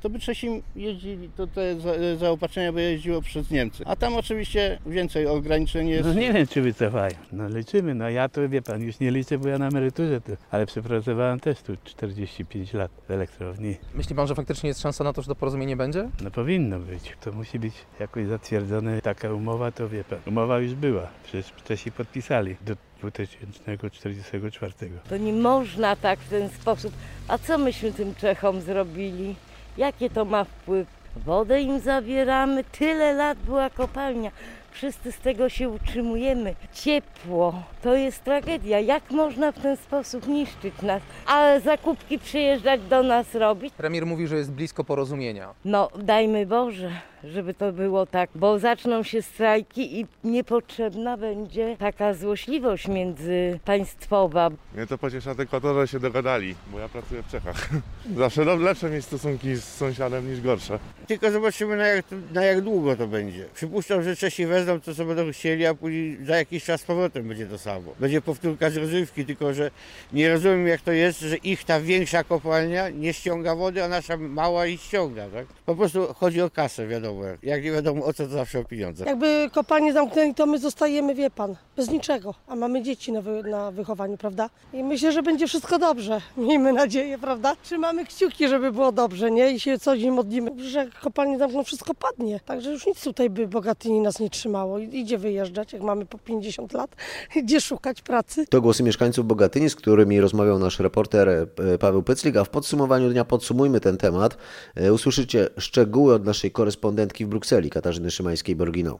to 0.00 0.10
by 0.10 0.18
Czesi 0.18 0.62
jeździli, 0.76 1.30
to 1.36 1.46
te 1.46 1.76
zaopatrzenia 2.16 2.72
by 2.72 2.82
jeździło 2.82 3.22
przez 3.22 3.50
Niemcy. 3.50 3.84
A 3.86 3.96
tam 3.96 4.14
oczywiście 4.16 4.78
więcej 4.86 5.26
ograniczeń 5.26 5.88
jest. 5.88 6.08
No 6.08 6.14
nie 6.14 6.32
wiem, 6.32 6.46
czy 6.46 6.62
wycofają. 6.62 7.14
No 7.32 7.48
liczymy, 7.48 7.94
no 7.94 8.10
ja 8.10 8.28
to 8.28 8.48
wie 8.48 8.62
pan, 8.62 8.82
już 8.82 9.00
nie 9.00 9.10
liczę, 9.10 9.38
bo 9.38 9.48
ja 9.48 9.58
na 9.58 9.68
emeryturze, 9.68 10.20
to, 10.20 10.32
ale 10.50 10.66
przepracowałem 10.66 11.40
też 11.40 11.62
tu 11.62 11.72
45 11.84 12.72
lat 12.72 12.90
w 13.08 13.10
elektrowni. 13.10 13.76
Myśli 13.94 14.16
pan, 14.16 14.26
że 14.26 14.34
faktycznie 14.34 14.68
jest 14.68 14.80
szansa 14.80 15.04
na 15.04 15.12
to, 15.12 15.22
że 15.22 15.28
to 15.28 15.34
porozumienie 15.34 15.76
będzie? 15.76 16.08
No 16.22 16.30
powinno 16.30 16.78
być. 16.78 17.16
To 17.20 17.32
musi 17.32 17.58
być 17.58 17.74
jakoś 18.00 18.26
zatwierdzone. 18.26 19.00
Taka 19.00 19.32
umowa 19.32 19.72
to 19.72 19.88
wie 19.88 20.04
pan. 20.04 20.18
Umowa 20.26 20.58
już 20.58 20.74
była, 20.74 21.08
przecież 21.24 21.52
Czesi 21.64 21.92
podpisali 21.92 22.56
do 22.66 22.76
2044. 23.00 24.72
To 25.08 25.16
nie 25.16 25.32
można 25.32 25.96
tak 25.96 26.18
w 26.18 26.28
ten 26.28 26.48
sposób. 26.48 26.92
A 27.28 27.38
co 27.38 27.58
myśmy 27.58 27.92
tym 27.92 28.14
Czechom 28.14 28.60
zrobili? 28.60 29.34
Jakie 29.80 30.10
to 30.10 30.24
ma 30.24 30.44
wpływ? 30.44 30.86
Wodę 31.16 31.62
im 31.62 31.80
zabieramy, 31.80 32.64
tyle 32.64 33.12
lat 33.12 33.38
była 33.38 33.70
kopalnia. 33.70 34.30
Wszyscy 34.70 35.12
z 35.12 35.18
tego 35.18 35.48
się 35.48 35.68
utrzymujemy. 35.68 36.54
Ciepło 36.72 37.62
to 37.82 37.94
jest 37.94 38.24
tragedia. 38.24 38.80
Jak 38.80 39.10
można 39.10 39.52
w 39.52 39.58
ten 39.58 39.76
sposób 39.76 40.28
niszczyć 40.28 40.82
nas? 40.82 41.02
A 41.26 41.60
zakupki 41.60 42.18
przyjeżdżać 42.18 42.80
do 42.80 43.02
nas 43.02 43.34
robić? 43.34 43.74
Premier 43.74 44.06
mówi, 44.06 44.26
że 44.26 44.36
jest 44.36 44.52
blisko 44.52 44.84
porozumienia. 44.84 45.54
No, 45.64 45.88
dajmy 45.98 46.46
Boże, 46.46 46.90
żeby 47.24 47.54
to 47.54 47.72
było 47.72 48.06
tak, 48.06 48.30
bo 48.34 48.58
zaczną 48.58 49.02
się 49.02 49.22
strajki 49.22 50.00
i 50.00 50.06
niepotrzebna 50.24 51.16
będzie 51.16 51.76
taka 51.78 52.14
złośliwość 52.14 52.88
międzypaństwowa. 52.88 54.50
Mnie 54.74 54.86
to 54.86 54.98
pociesza 54.98 55.34
tylko 55.34 55.60
to, 55.60 55.80
że 55.80 55.88
się 55.88 56.00
dogadali, 56.00 56.54
bo 56.72 56.78
ja 56.78 56.88
pracuję 56.88 57.22
w 57.22 57.30
Czechach. 57.30 57.68
Zawsze 58.16 58.44
lepsze 58.44 58.90
mieć 58.90 59.04
stosunki 59.04 59.56
z 59.56 59.64
sąsiadem 59.64 60.30
niż 60.30 60.40
gorsze. 60.40 60.78
Tylko 61.06 61.30
zobaczymy 61.30 61.76
na 61.76 61.86
jak, 61.86 62.04
na 62.32 62.44
jak 62.44 62.60
długo 62.60 62.96
to 62.96 63.06
będzie. 63.06 63.44
Przypuszczam, 63.54 64.02
że 64.02 64.16
Czesi 64.16 64.46
wezmą 64.46 64.59
to, 64.64 64.94
co 64.94 65.04
będą 65.04 65.32
chcieli, 65.32 65.66
a 65.66 65.74
później 65.74 66.18
za 66.24 66.36
jakiś 66.36 66.64
czas 66.64 66.80
z 66.80 66.84
powrotem 66.84 67.28
będzie 67.28 67.46
to 67.46 67.58
samo. 67.58 67.92
Będzie 68.00 68.20
powtórka 68.20 68.70
z 68.70 68.76
rozrywki, 68.76 69.26
tylko 69.26 69.54
że 69.54 69.70
nie 70.12 70.28
rozumiem 70.28 70.68
jak 70.68 70.80
to 70.80 70.92
jest, 70.92 71.20
że 71.20 71.36
ich 71.36 71.64
ta 71.64 71.80
większa 71.80 72.24
kopalnia 72.24 72.88
nie 72.88 73.12
ściąga 73.12 73.54
wody, 73.54 73.84
a 73.84 73.88
nasza 73.88 74.16
mała 74.16 74.66
i 74.66 74.78
ściąga. 74.78 75.28
Tak? 75.28 75.46
Po 75.66 75.74
prostu 75.74 76.14
chodzi 76.14 76.42
o 76.42 76.50
kasę, 76.50 76.86
wiadomo. 76.86 77.22
Jak 77.42 77.64
nie 77.64 77.72
wiadomo 77.72 78.04
o 78.04 78.12
co, 78.12 78.24
to 78.24 78.30
zawsze 78.30 78.58
o 78.58 78.64
pieniądze. 78.64 79.04
Jakby 79.04 79.50
kopalnię 79.52 79.92
zamknęli, 79.92 80.34
to 80.34 80.46
my 80.46 80.58
zostajemy, 80.58 81.14
wie 81.14 81.30
pan, 81.30 81.56
bez 81.76 81.90
niczego, 81.90 82.34
a 82.48 82.56
mamy 82.56 82.82
dzieci 82.82 83.12
na, 83.12 83.20
wy, 83.20 83.42
na 83.42 83.70
wychowaniu, 83.70 84.16
prawda? 84.16 84.50
I 84.72 84.84
myślę, 84.84 85.12
że 85.12 85.22
będzie 85.22 85.46
wszystko 85.46 85.78
dobrze. 85.78 86.20
Miejmy 86.36 86.72
nadzieję, 86.72 87.18
prawda? 87.18 87.56
Trzymamy 87.62 88.06
kciuki, 88.06 88.48
żeby 88.48 88.72
było 88.72 88.92
dobrze, 88.92 89.30
nie? 89.30 89.50
I 89.50 89.60
się 89.60 89.78
co 89.78 89.96
dzień 89.96 90.10
modlimy, 90.10 90.70
że 90.70 90.86
kopalnie 91.02 91.38
zamkną, 91.38 91.64
wszystko 91.64 91.94
padnie. 91.94 92.40
Także 92.40 92.70
już 92.72 92.86
nic 92.86 93.04
tutaj 93.04 93.30
by 93.30 93.48
Bogatyni 93.48 94.00
nas 94.00 94.20
nie 94.20 94.30
trzymało. 94.50 94.78
Idzie 94.78 95.18
wyjeżdżać, 95.18 95.72
jak 95.72 95.82
mamy 95.82 96.06
po 96.06 96.18
50 96.18 96.72
lat, 96.72 96.96
gdzie 97.44 97.60
szukać 97.60 98.02
pracy. 98.02 98.46
To 98.46 98.60
głosy 98.60 98.82
mieszkańców 98.82 99.26
Bogatyni, 99.26 99.70
z 99.70 99.76
którymi 99.76 100.20
rozmawiał 100.20 100.58
nasz 100.58 100.78
reporter 100.80 101.28
e, 101.28 101.46
Paweł 101.78 102.02
Pyclik, 102.02 102.36
a 102.36 102.44
w 102.44 102.48
podsumowaniu 102.48 103.10
dnia 103.10 103.24
podsumujmy 103.24 103.80
ten 103.80 103.96
temat. 103.96 104.36
E, 104.74 104.92
usłyszycie 104.92 105.48
szczegóły 105.58 106.14
od 106.14 106.24
naszej 106.24 106.50
korespondentki 106.50 107.26
w 107.26 107.28
Brukseli, 107.28 107.70
Katarzyny 107.70 108.08
Szymańskiej-Borginą. 108.10 108.98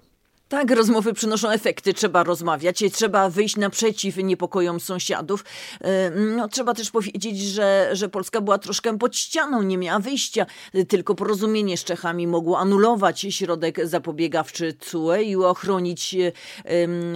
Tak, 0.51 0.71
rozmowy 0.71 1.13
przynoszą 1.13 1.51
efekty, 1.51 1.95
trzeba 1.95 2.23
rozmawiać, 2.23 2.85
trzeba 2.93 3.31
wyjść 3.31 3.57
naprzeciw 3.57 4.17
niepokojom 4.17 4.81
sąsiadów. 4.81 5.45
No, 6.37 6.49
trzeba 6.49 6.75
też 6.75 6.91
powiedzieć, 6.91 7.41
że, 7.41 7.91
że 7.93 8.09
Polska 8.09 8.41
była 8.41 8.59
troszkę 8.59 8.99
pod 8.99 9.17
ścianą, 9.17 9.63
nie 9.63 9.79
miała 9.79 9.99
wyjścia. 9.99 10.47
Tylko 10.89 11.15
porozumienie 11.15 11.77
z 11.77 11.85
Czechami 11.85 12.27
mogło 12.27 12.59
anulować 12.59 13.21
środek 13.31 13.87
zapobiegawczy 13.87 14.75
CUE 14.91 15.15
i 15.15 15.37
ochronić 15.37 16.17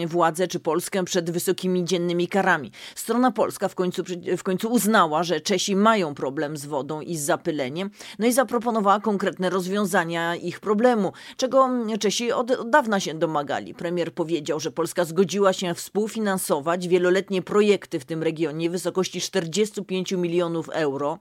władzę 0.06 0.48
czy 0.48 0.60
Polskę 0.60 1.04
przed 1.04 1.30
wysokimi 1.30 1.84
dziennymi 1.84 2.28
karami. 2.28 2.72
Strona 2.94 3.30
polska 3.30 3.68
w 3.68 3.74
końcu, 3.74 4.02
w 4.38 4.42
końcu 4.42 4.72
uznała, 4.72 5.22
że 5.22 5.40
Czesi 5.40 5.76
mają 5.76 6.14
problem 6.14 6.56
z 6.56 6.66
wodą 6.66 7.00
i 7.00 7.16
z 7.16 7.22
zapyleniem, 7.22 7.90
no 8.18 8.26
i 8.26 8.32
zaproponowała 8.32 9.00
konkretne 9.00 9.50
rozwiązania 9.50 10.36
ich 10.36 10.60
problemu, 10.60 11.12
czego 11.36 11.68
Czesi 12.00 12.32
od, 12.32 12.50
od 12.50 12.70
dawna 12.70 13.00
się 13.00 13.23
domagali. 13.24 13.74
Premier 13.74 14.14
powiedział, 14.14 14.60
że 14.60 14.70
Polska 14.70 15.04
zgodziła 15.04 15.52
się 15.52 15.74
współfinansować 15.74 16.88
wieloletnie 16.88 17.42
projekty 17.42 18.00
w 18.00 18.04
tym 18.04 18.22
regionie 18.22 18.68
w 18.68 18.72
wysokości 18.72 19.20
45 19.20 20.12
milionów 20.12 20.68
euro. 20.68 21.18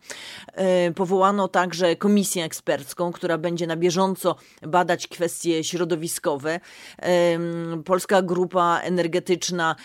Powołano 0.95 1.47
także 1.47 1.95
komisję 1.95 2.43
ekspercką, 2.43 3.11
która 3.11 3.37
będzie 3.37 3.67
na 3.67 3.75
bieżąco 3.75 4.35
badać 4.61 5.07
kwestie 5.07 5.63
środowiskowe. 5.63 6.59
Polska 7.85 8.21
Grupa 8.21 8.79
Energetyczna 8.83 9.75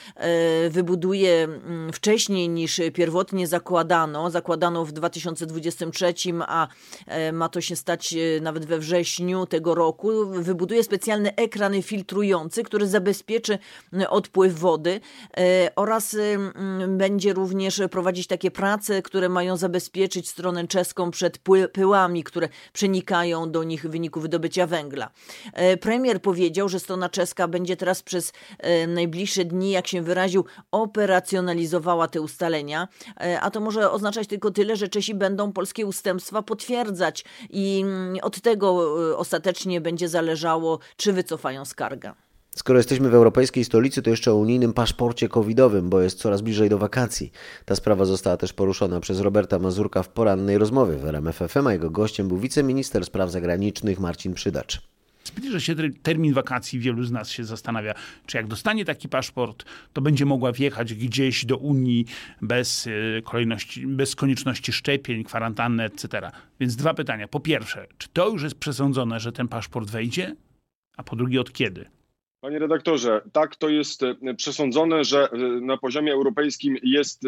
wybuduje 0.70 1.48
wcześniej 1.92 2.48
niż 2.48 2.80
pierwotnie 2.94 3.46
zakładano. 3.46 4.30
Zakładano 4.30 4.84
w 4.84 4.92
2023, 4.92 6.14
a 6.40 6.68
ma 7.32 7.48
to 7.48 7.60
się 7.60 7.76
stać 7.76 8.14
nawet 8.40 8.66
we 8.66 8.78
wrześniu 8.78 9.46
tego 9.46 9.74
roku. 9.74 10.26
Wybuduje 10.26 10.84
specjalne 10.84 11.32
ekrany 11.36 11.82
filtrujący, 12.08 12.62
który 12.62 12.86
zabezpieczy 12.86 13.58
odpływ 14.08 14.58
wody 14.58 15.00
oraz 15.76 16.16
będzie 16.88 17.32
również 17.32 17.82
prowadzić 17.90 18.26
takie 18.26 18.50
prace, 18.50 19.02
które 19.02 19.28
mają 19.28 19.56
zabezpieczyć 19.56 20.28
stronę 20.28 20.68
czeską 20.68 21.10
przed 21.10 21.38
pyłami, 21.72 22.24
które 22.24 22.48
przenikają 22.72 23.50
do 23.50 23.64
nich 23.64 23.82
w 23.82 23.88
wyniku 23.90 24.20
wydobycia 24.20 24.66
węgla. 24.66 25.10
Premier 25.80 26.22
powiedział, 26.22 26.68
że 26.68 26.80
strona 26.80 27.08
czeska 27.08 27.48
będzie 27.48 27.76
teraz 27.76 28.02
przez 28.02 28.32
najbliższe 28.88 29.44
dni, 29.44 29.70
jak 29.70 29.86
się 29.86 30.02
wyraził, 30.02 30.44
operacjonalizowała 30.70 32.08
te 32.08 32.20
ustalenia, 32.20 32.88
a 33.40 33.50
to 33.50 33.60
może 33.60 33.90
oznaczać 33.90 34.28
tylko 34.28 34.50
tyle, 34.50 34.76
że 34.76 34.88
Czesi 34.88 35.14
będą 35.14 35.52
polskie 35.52 35.86
ustępstwa 35.86 36.42
potwierdzać 36.42 37.24
i 37.50 37.84
od 38.22 38.40
tego 38.40 38.94
ostatecznie 39.18 39.80
będzie 39.80 40.08
zależało, 40.08 40.78
czy 40.96 41.12
wycofają 41.12 41.64
skargę. 41.64 41.97
Skoro 42.50 42.78
jesteśmy 42.78 43.10
w 43.10 43.14
europejskiej 43.14 43.64
stolicy, 43.64 44.02
to 44.02 44.10
jeszcze 44.10 44.32
o 44.32 44.36
unijnym 44.36 44.72
paszporcie 44.72 45.28
covidowym, 45.28 45.90
bo 45.90 46.00
jest 46.00 46.18
coraz 46.18 46.40
bliżej 46.40 46.68
do 46.68 46.78
wakacji. 46.78 47.32
Ta 47.64 47.76
sprawa 47.76 48.04
została 48.04 48.36
też 48.36 48.52
poruszona 48.52 49.00
przez 49.00 49.20
Roberta 49.20 49.58
Mazurka 49.58 50.02
w 50.02 50.08
porannej 50.08 50.58
rozmowie 50.58 50.96
w 50.96 51.04
RMFFM, 51.04 51.66
a 51.66 51.72
jego 51.72 51.90
gościem 51.90 52.28
był 52.28 52.38
wiceminister 52.38 53.04
spraw 53.04 53.30
zagranicznych 53.30 54.00
Marcin 54.00 54.34
Przydacz. 54.34 54.80
Zbliża 55.24 55.60
się 55.60 55.74
termin 56.02 56.32
wakacji, 56.32 56.78
wielu 56.78 57.04
z 57.04 57.10
nas 57.10 57.30
się 57.30 57.44
zastanawia, 57.44 57.94
czy 58.26 58.36
jak 58.36 58.46
dostanie 58.46 58.84
taki 58.84 59.08
paszport, 59.08 59.64
to 59.92 60.00
będzie 60.00 60.24
mogła 60.24 60.52
wjechać 60.52 60.94
gdzieś 60.94 61.44
do 61.44 61.56
Unii 61.56 62.06
bez, 62.42 62.88
kolejności, 63.24 63.86
bez 63.86 64.16
konieczności 64.16 64.72
szczepień, 64.72 65.24
kwarantanny, 65.24 65.84
etc. 65.84 66.30
Więc 66.60 66.76
dwa 66.76 66.94
pytania. 66.94 67.28
Po 67.28 67.40
pierwsze, 67.40 67.86
czy 67.98 68.08
to 68.08 68.28
już 68.28 68.42
jest 68.42 68.54
przesądzone, 68.54 69.20
że 69.20 69.32
ten 69.32 69.48
paszport 69.48 69.90
wejdzie? 69.90 70.36
A 70.98 71.02
po 71.02 71.16
drugie, 71.16 71.40
od 71.40 71.52
kiedy? 71.52 71.84
Panie 72.40 72.58
redaktorze, 72.58 73.22
tak 73.32 73.56
to 73.56 73.68
jest 73.68 74.02
przesądzone, 74.36 75.04
że 75.04 75.28
na 75.60 75.76
poziomie 75.76 76.12
europejskim 76.12 76.76
jest 76.82 77.22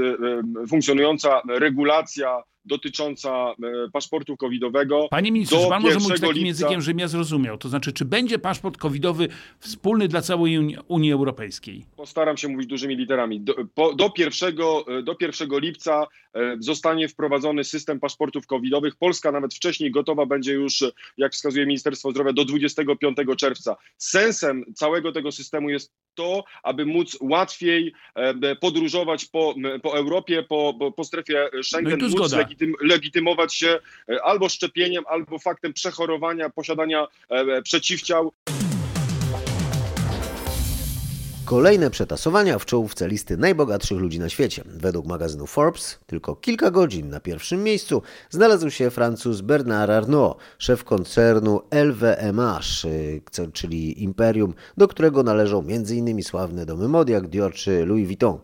funkcjonująca 0.69 1.43
regulacja 1.49 2.43
dotycząca 2.65 3.31
e, 3.31 3.55
paszportu 3.93 4.37
covidowego. 4.37 5.09
Panie 5.11 5.33
ministrze, 5.33 5.57
do 5.57 5.63
czy 5.63 5.69
pan 5.69 5.83
może 5.83 5.95
1 5.95 6.03
mówić 6.03 6.21
takim 6.21 6.37
lipca- 6.37 6.47
językiem, 6.47 6.81
żebym 6.81 6.99
ja 6.99 7.09
zrozumiał? 7.09 7.59
To 7.59 7.69
znaczy, 7.69 7.93
czy 7.93 8.05
będzie 8.05 8.39
paszport 8.39 8.77
covidowy 8.77 9.29
wspólny 9.59 10.09
dla 10.09 10.23
całej 10.23 10.59
Unii, 10.59 10.77
Unii 10.89 11.13
Europejskiej? 11.13 11.85
Postaram 11.97 12.37
się 12.37 12.49
mówić 12.49 12.67
dużymi 12.67 12.97
literami. 12.97 13.41
Do, 13.41 13.55
po, 13.75 13.95
do, 13.95 14.13
1, 14.19 14.57
do 15.05 15.17
1 15.21 15.49
lipca 15.53 16.07
e, 16.35 16.57
zostanie 16.59 17.09
wprowadzony 17.09 17.65
system 17.65 18.01
paszportów 18.01 18.47
covidowych. 18.47 18.97
Polska 18.97 19.33
nawet 19.33 19.55
wcześniej 19.55 19.91
gotowa 19.91 20.27
będzie 20.27 20.53
już, 20.53 20.83
e, 20.83 20.91
jak 21.17 21.33
wskazuje 21.33 21.67
Ministerstwo 21.67 22.11
Zdrowia, 22.11 22.33
do 22.33 22.45
25 22.45 23.17
czerwca. 23.37 23.77
Sensem 23.99 24.65
całego 24.75 25.13
tego 25.13 25.33
systemu 25.33 25.71
jest 25.71 25.93
to, 26.15 26.45
aby 26.63 26.87
móc 26.87 27.19
łatwiej 27.21 27.93
e, 28.15 28.57
podróżować 28.57 29.25
po, 29.27 29.55
po 29.83 29.97
Europie, 29.97 30.43
po, 30.43 30.93
po, 30.97 31.05
strefie 31.05 31.49
Schengen, 31.63 31.91
No 31.91 31.97
i 31.97 32.01
tu 32.01 32.05
móc 32.05 32.13
zgoda. 32.13 32.50
Legitym, 32.51 32.75
legitymować 32.81 33.55
się 33.55 33.79
e, 34.09 34.23
albo 34.23 34.49
szczepieniem, 34.49 35.05
albo 35.09 35.39
faktem 35.39 35.73
przechorowania, 35.73 36.51
posiadania 36.51 37.07
e, 37.29 37.63
przeciwciał. 37.63 38.33
Kolejne 41.45 41.91
przetasowania 41.91 42.59
w 42.59 42.67
czołówce 42.67 43.09
listy 43.09 43.37
najbogatszych 43.37 43.99
ludzi 43.99 44.19
na 44.19 44.29
świecie. 44.29 44.63
Według 44.67 45.07
magazynu 45.07 45.47
Forbes 45.47 45.99
tylko 46.07 46.37
kilka 46.37 46.71
godzin 46.71 47.09
na 47.09 47.21
pierwszym 47.21 47.63
miejscu 47.63 48.03
znalazł 48.31 48.71
się 48.71 48.91
Francuz 48.91 49.41
Bernard 49.41 49.91
Arnault, 49.91 50.37
szef 50.59 50.85
koncernu 50.85 51.61
LVMH, 51.71 52.85
y, 52.85 53.53
czyli 53.53 54.03
imperium, 54.03 54.55
do 54.77 54.89
którego 54.89 55.23
należą 55.23 55.65
m.in. 55.69 56.23
sławne 56.23 56.67
domy 56.67 56.89
mody 56.89 57.13
jak 57.13 57.29
Dior 57.29 57.53
czy 57.53 57.87
Louis 57.87 58.07
Vuitton. 58.07 58.39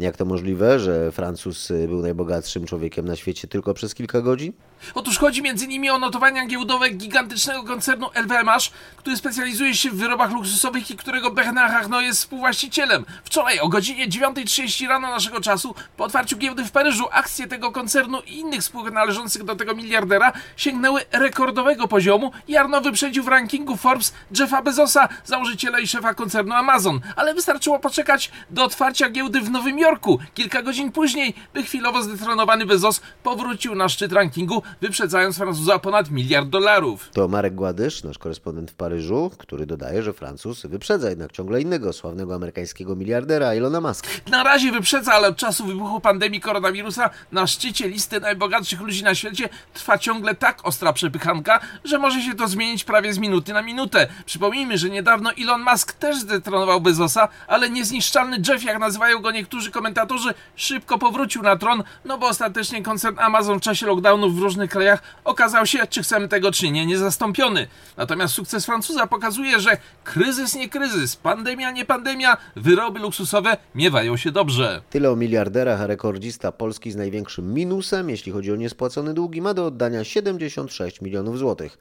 Jak 0.00 0.16
to 0.16 0.24
możliwe, 0.24 0.80
że 0.80 1.12
Francuz 1.12 1.70
y, 1.70 1.88
był 1.88 2.02
najbogatszym 2.02 2.66
człowiekiem 2.66 3.04
na 3.04 3.16
świecie 3.16 3.48
tylko 3.48 3.74
przez 3.74 3.94
kilka 3.94 4.20
godzin? 4.20 4.52
Otóż 4.94 5.18
chodzi 5.18 5.42
m.in. 5.48 5.90
o 5.90 5.98
notowania 5.98 6.46
giełdowe 6.46 6.90
gigantycznego 6.90 7.64
koncernu 7.64 8.10
LVMH, 8.14 8.70
który 8.96 9.16
specjalizuje 9.16 9.74
się 9.74 9.90
w 9.90 9.96
wyrobach 9.96 10.32
luksusowych 10.32 10.90
i 10.90 10.96
którego 10.96 11.30
Bernard 11.30 11.74
Arnault 11.74 12.04
jest 12.04 12.20
współwłaścicielem. 12.20 13.04
Wczoraj 13.24 13.60
o 13.60 13.68
godzinie 13.68 14.08
9.30 14.08 14.88
rano 14.88 15.10
naszego 15.10 15.40
czasu, 15.40 15.74
po 15.96 16.04
otwarciu 16.04 16.36
giełdy 16.36 16.64
w 16.64 16.70
Paryżu, 16.70 17.04
akcje 17.12 17.46
tego 17.46 17.72
koncernu 17.72 18.20
i 18.20 18.38
innych 18.38 18.62
spółek 18.62 18.94
należących 18.94 19.44
do 19.44 19.56
tego 19.56 19.74
miliardera 19.74 20.32
sięgnęły 20.56 21.00
rekordowego 21.12 21.88
poziomu 21.88 22.32
i 22.48 22.56
Arnault 22.56 22.84
wyprzedził 22.84 23.24
w 23.24 23.28
rankingu 23.28 23.76
Forbes 23.76 24.14
Jeffa 24.38 24.62
Bezosa, 24.62 25.08
założyciela 25.24 25.78
i 25.78 25.86
szefa 25.86 26.14
koncernu 26.14 26.54
Amazon. 26.54 27.00
Ale 27.16 27.34
wystarczyło 27.34 27.78
poczekać 27.78 28.30
do 28.50 28.64
otwarcia 28.64 29.10
giełdy 29.10 29.40
w 29.40 29.50
Nowym 29.50 29.78
Jorku. 29.78 30.18
Kilka 30.34 30.62
godzin 30.62 30.92
później, 30.92 31.34
by 31.54 31.62
chwilowo 31.62 32.02
zdetronowany 32.02 32.66
Bezos 32.66 33.00
powrócił 33.22 33.74
na 33.74 33.88
szczyt 33.88 34.12
rankingu, 34.12 34.62
wyprzedzając 34.80 35.36
Francuza 35.36 35.74
o 35.74 35.78
ponad 35.78 36.10
miliard 36.10 36.48
dolarów. 36.48 37.08
To 37.12 37.28
Marek 37.28 37.54
Gładysz, 37.54 38.04
nasz 38.04 38.18
korespondent 38.18 38.70
w 38.70 38.74
Paryżu, 38.74 39.30
który 39.38 39.66
dodaje, 39.66 40.02
że 40.02 40.12
Francuz 40.12 40.66
wyprzedza 40.66 41.08
jednak 41.08 41.32
ciągle 41.32 41.60
innego 41.60 41.92
sławnego 41.92 42.34
amerykańskiego 42.34 42.96
miliardera 42.96 43.54
Ilona 43.54 43.80
Muska. 43.80 44.08
Na 44.30 44.42
razie 44.42 44.72
wyprzedza, 44.72 45.12
ale 45.12 45.28
od 45.28 45.36
czasu 45.36 45.66
wybuchu 45.66 46.00
pandemii 46.00 46.40
koronawirusa 46.40 47.10
na 47.32 47.46
szczycie 47.46 47.88
listy 47.88 48.20
najbogatszych 48.20 48.80
ludzi 48.80 49.04
na 49.04 49.14
świecie 49.14 49.48
trwa 49.74 49.98
ciągle 49.98 50.34
tak 50.34 50.66
ostra 50.66 50.92
przepychanka, 50.92 51.60
że 51.84 51.98
może 51.98 52.22
się 52.22 52.34
to 52.34 52.48
zmienić 52.48 52.84
prawie 52.84 53.12
z 53.12 53.18
minuty 53.18 53.52
na 53.52 53.62
minutę. 53.62 54.06
Przypomnijmy, 54.26 54.78
że 54.78 54.90
niedawno 54.90 55.30
Elon 55.42 55.62
Musk 55.72 55.92
też 55.92 56.18
zdetronował 56.18 56.80
Bezosa, 56.80 57.28
ale 57.46 57.70
niezniszczalny 57.70 58.42
Jeff, 58.48 58.64
jak 58.64 58.78
nazywają 58.78 59.18
go 59.18 59.30
niektórzy 59.30 59.70
komentatorzy, 59.70 60.34
szybko 60.56 60.98
powrócił 60.98 61.42
na 61.42 61.56
tron, 61.56 61.82
no 62.04 62.18
bo 62.18 62.28
ostatecznie 62.28 62.82
koncern 62.82 63.18
Amazon 63.18 63.58
w 63.58 63.62
czasie 63.62 63.86
lockdownów 63.86 64.36
w 64.36 64.38
różnych 64.38 64.59
krajach 64.68 65.02
okazał 65.24 65.66
się, 65.66 65.86
czy 65.86 66.02
chcemy 66.02 66.28
tego 66.28 66.52
czy 66.52 66.70
nie, 66.70 66.86
niezastąpiony. 66.86 67.66
Natomiast 67.96 68.34
sukces 68.34 68.66
Francuza 68.66 69.06
pokazuje, 69.06 69.60
że 69.60 69.76
kryzys 70.04 70.54
nie 70.54 70.68
kryzys, 70.68 71.16
pandemia 71.16 71.70
nie 71.70 71.84
pandemia, 71.84 72.36
wyroby 72.56 72.98
luksusowe 72.98 73.56
miewają 73.74 74.16
się 74.16 74.32
dobrze. 74.32 74.82
Tyle 74.90 75.10
o 75.10 75.16
miliarderach, 75.16 75.80
a 75.80 75.86
rekordzista 75.86 76.52
Polski 76.52 76.92
z 76.92 76.96
największym 76.96 77.54
minusem, 77.54 78.10
jeśli 78.10 78.32
chodzi 78.32 78.52
o 78.52 78.56
niespłacone 78.56 79.14
długi, 79.14 79.42
ma 79.42 79.54
do 79.54 79.66
oddania 79.66 80.04
76 80.04 81.00
milionów 81.00 81.38
złotych. 81.38 81.78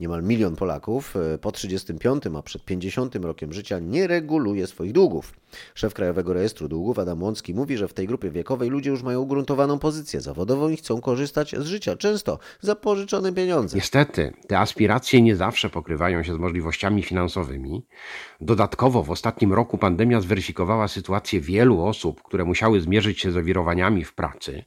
Niemal 0.00 0.22
milion 0.22 0.56
Polaków 0.56 1.16
e, 1.16 1.38
po 1.38 1.52
35, 1.52 2.24
a 2.38 2.42
przed 2.42 2.64
50 2.64 3.14
rokiem 3.16 3.52
życia 3.52 3.78
nie 3.78 4.06
reguluje 4.06 4.66
swoich 4.66 4.92
długów. 4.92 5.32
Szef 5.74 5.94
Krajowego 5.94 6.32
Rejestru 6.32 6.68
Długów 6.68 6.98
Adam 6.98 7.22
Łącki 7.22 7.54
mówi, 7.54 7.76
że 7.76 7.88
w 7.88 7.94
tej 7.94 8.06
grupie 8.06 8.30
wiekowej 8.30 8.70
ludzie 8.70 8.90
już 8.90 9.02
mają 9.02 9.20
ugruntowaną 9.20 9.78
pozycję 9.78 10.20
zawodową 10.20 10.68
i 10.68 10.76
chcą 10.76 11.00
korzystać 11.00 11.54
z 11.58 11.66
życia, 11.66 11.96
często 11.96 12.21
za 12.60 12.76
pożyczone 12.76 13.32
pieniądze. 13.32 13.76
Niestety, 13.76 14.32
te 14.48 14.58
aspiracje 14.58 15.22
nie 15.22 15.36
zawsze 15.36 15.70
pokrywają 15.70 16.22
się 16.22 16.34
z 16.34 16.38
możliwościami 16.38 17.02
finansowymi. 17.02 17.86
Dodatkowo 18.40 19.02
w 19.02 19.10
ostatnim 19.10 19.52
roku 19.52 19.78
pandemia 19.78 20.20
zweryfikowała 20.20 20.88
sytuację 20.88 21.40
wielu 21.40 21.84
osób, 21.84 22.22
które 22.22 22.44
musiały 22.44 22.80
zmierzyć 22.80 23.20
się 23.20 23.30
z 23.30 23.34
zawirowaniami 23.34 24.04
w 24.04 24.14
pracy. 24.14 24.64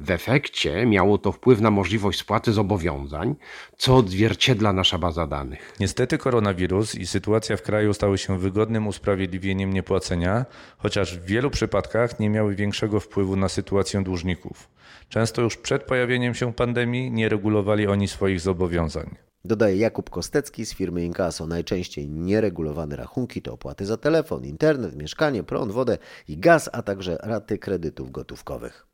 W 0.00 0.10
efekcie 0.10 0.86
miało 0.86 1.18
to 1.18 1.32
wpływ 1.32 1.60
na 1.60 1.70
możliwość 1.70 2.18
spłaty 2.18 2.52
zobowiązań, 2.52 3.34
co 3.76 3.96
odzwierciedla 3.96 4.72
nasza 4.72 4.98
baza 4.98 5.26
danych. 5.26 5.72
Niestety 5.80 6.18
koronawirus 6.18 6.94
i 6.94 7.06
sytuacja 7.06 7.56
w 7.56 7.62
kraju 7.62 7.94
stały 7.94 8.18
się 8.18 8.38
wygodnym 8.38 8.86
usprawiedliwieniem 8.86 9.72
niepłacenia, 9.72 10.44
chociaż 10.78 11.18
w 11.18 11.24
wielu 11.24 11.50
przypadkach 11.50 12.20
nie 12.20 12.30
miały 12.30 12.54
większego 12.54 13.00
wpływu 13.00 13.36
na 13.36 13.48
sytuację 13.48 14.02
dłużników. 14.02 14.68
Często 15.08 15.42
już 15.42 15.56
przed 15.56 15.82
pojawieniem 15.82 16.34
się 16.34 16.52
pandemii 16.52 17.10
nie 17.10 17.28
regulowali 17.28 17.86
oni 17.86 18.08
swoich 18.08 18.40
zobowiązań. 18.40 19.16
Dodaje 19.46 19.76
Jakub 19.76 20.10
Kostecki 20.10 20.66
z 20.66 20.74
firmy 20.74 21.04
Inkaso. 21.04 21.46
Najczęściej 21.46 22.08
nieregulowane 22.08 22.96
rachunki 22.96 23.42
to 23.42 23.52
opłaty 23.52 23.86
za 23.86 23.96
telefon, 23.96 24.44
internet, 24.44 24.96
mieszkanie, 24.96 25.42
prąd, 25.42 25.72
wodę 25.72 25.98
i 26.28 26.38
gaz, 26.38 26.70
a 26.72 26.82
także 26.82 27.18
raty 27.22 27.58
kredytów 27.58 28.10
gotówkowych. 28.10 28.86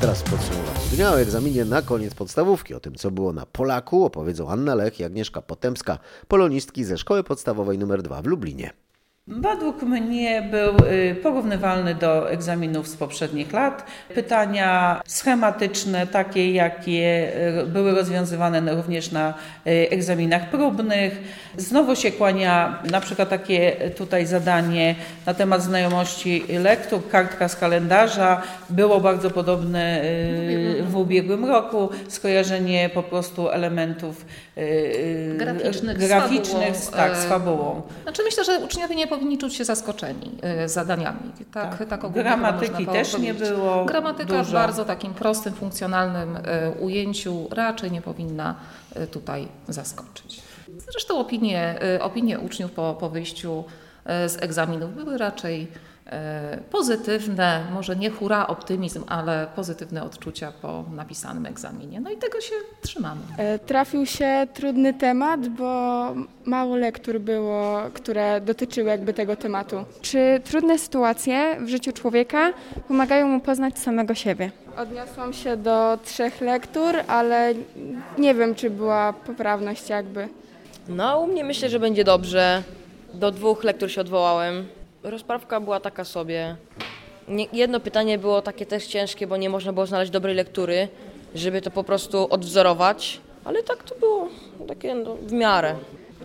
Teraz 0.00 0.22
podsumowanie 0.22 0.80
dnia 0.92 1.10
o 1.10 1.20
egzaminie 1.20 1.64
na 1.64 1.82
koniec 1.82 2.14
podstawówki. 2.14 2.74
O 2.74 2.80
tym, 2.80 2.94
co 2.94 3.10
było 3.10 3.32
na 3.32 3.46
Polaku, 3.46 4.04
opowiedzą 4.04 4.50
Anna 4.50 4.74
Lech 4.74 5.00
i 5.00 5.04
Agnieszka 5.04 5.42
Potępska, 5.42 5.98
polonistki 6.28 6.84
ze 6.84 6.98
Szkoły 6.98 7.24
Podstawowej 7.24 7.76
nr 7.76 8.02
2 8.02 8.22
w 8.22 8.26
Lublinie. 8.26 8.70
Według 9.30 9.82
mnie 9.82 10.42
był 10.42 10.86
y, 10.86 11.14
porównywalny 11.22 11.94
do 11.94 12.30
egzaminów 12.30 12.88
z 12.88 12.96
poprzednich 12.96 13.52
lat. 13.52 13.86
Pytania 14.14 15.00
schematyczne, 15.06 16.06
takie 16.06 16.52
jakie 16.52 17.32
y, 17.62 17.66
były 17.66 17.94
rozwiązywane 17.94 18.74
również 18.74 19.12
na 19.12 19.34
y, 19.66 19.70
egzaminach 19.90 20.50
próbnych. 20.50 21.20
Znowu 21.56 21.96
się 21.96 22.12
kłania 22.12 22.82
na 22.90 23.00
przykład 23.00 23.28
takie 23.28 23.72
tutaj 23.96 24.26
zadanie 24.26 24.94
na 25.26 25.34
temat 25.34 25.62
znajomości 25.62 26.44
lektur, 26.58 27.08
kartka 27.08 27.48
z 27.48 27.56
kalendarza. 27.56 28.42
Było 28.70 29.00
bardzo 29.00 29.30
podobne 29.30 30.02
w 30.82 30.96
ubiegłym 30.96 31.44
roku. 31.44 31.88
Skojarzenie 32.08 32.90
po 32.94 33.02
prostu 33.02 33.48
elementów 33.48 34.24
graficznych, 35.36 35.98
graficznych 35.98 36.76
z 36.76 36.90
fabułą. 36.90 37.08
tak, 37.08 37.16
z 37.16 37.24
fabułą. 37.24 37.82
Znaczy 38.02 38.22
myślę, 38.24 38.44
że 38.44 38.58
uczniowie 38.58 38.94
nie 38.94 39.06
powinni 39.06 39.19
czuć 39.38 39.54
się 39.54 39.64
zaskoczeni 39.64 40.30
y, 40.64 40.68
zadaniami. 40.68 41.32
Tak, 41.52 41.78
tak. 41.78 41.88
tak 41.88 42.04
ogólnie 42.04 42.22
Gramatyki 42.22 42.72
można 42.72 42.92
też 42.92 43.18
nie 43.18 43.34
było 43.34 43.84
Gramatyka 43.84 44.34
w 44.34 44.46
dużo. 44.46 44.52
bardzo 44.52 44.84
takim 44.84 45.14
prostym, 45.14 45.54
funkcjonalnym 45.54 46.36
y, 46.36 46.40
ujęciu 46.80 47.48
raczej 47.50 47.90
nie 47.90 48.02
powinna 48.02 48.54
y, 48.96 49.06
tutaj 49.06 49.48
zaskoczyć. 49.68 50.42
Zresztą 50.90 51.18
opinie, 51.18 51.78
opinie 52.00 52.38
uczniów 52.38 52.72
po, 52.72 52.96
po 53.00 53.10
wyjściu 53.10 53.64
z 54.06 54.42
egzaminów 54.42 54.94
były 54.94 55.18
raczej 55.18 55.68
pozytywne, 56.70 57.64
może 57.72 57.96
nie 57.96 58.10
hura 58.10 58.46
optymizm, 58.46 59.04
ale 59.08 59.46
pozytywne 59.56 60.02
odczucia 60.04 60.52
po 60.62 60.84
napisanym 60.94 61.46
egzaminie. 61.46 62.00
No 62.00 62.10
i 62.10 62.16
tego 62.16 62.40
się 62.40 62.54
trzymamy. 62.82 63.20
E, 63.38 63.58
Trafił 63.58 64.06
się 64.06 64.46
trudny 64.54 64.94
temat, 64.94 65.48
bo 65.48 66.06
mało 66.44 66.76
lektur 66.76 67.18
było, 67.20 67.78
które 67.94 68.40
dotyczyły 68.40 68.88
jakby 68.90 69.14
tego 69.14 69.36
tematu. 69.36 69.84
Czy 70.00 70.40
trudne 70.44 70.78
sytuacje 70.78 71.56
w 71.60 71.68
życiu 71.68 71.92
człowieka 71.92 72.52
pomagają 72.88 73.28
mu 73.28 73.40
poznać 73.40 73.78
samego 73.78 74.14
siebie? 74.14 74.50
Odniosłam 74.76 75.32
się 75.32 75.56
do 75.56 75.98
trzech 76.04 76.40
lektur, 76.40 76.94
ale 77.08 77.54
nie 78.18 78.34
wiem, 78.34 78.54
czy 78.54 78.70
była 78.70 79.12
poprawność 79.12 79.88
jakby. 79.88 80.28
No, 80.88 81.20
u 81.20 81.26
mnie 81.26 81.44
myślę, 81.44 81.68
że 81.68 81.80
będzie 81.80 82.04
dobrze. 82.04 82.62
Do 83.14 83.30
dwóch 83.30 83.64
lektur 83.64 83.90
się 83.90 84.00
odwołałem. 84.00 84.66
Rozprawka 85.02 85.60
była 85.60 85.80
taka 85.80 86.04
sobie. 86.04 86.56
Nie, 87.28 87.46
jedno 87.52 87.80
pytanie 87.80 88.18
było 88.18 88.42
takie 88.42 88.66
też 88.66 88.86
ciężkie, 88.86 89.26
bo 89.26 89.36
nie 89.36 89.50
można 89.50 89.72
było 89.72 89.86
znaleźć 89.86 90.10
dobrej 90.12 90.34
lektury, 90.34 90.88
żeby 91.34 91.62
to 91.62 91.70
po 91.70 91.84
prostu 91.84 92.26
odwzorować, 92.30 93.20
ale 93.44 93.62
tak 93.62 93.82
to 93.82 93.94
było 93.94 94.28
takie 94.68 94.94
no, 94.94 95.14
w 95.14 95.32
miarę. 95.32 95.74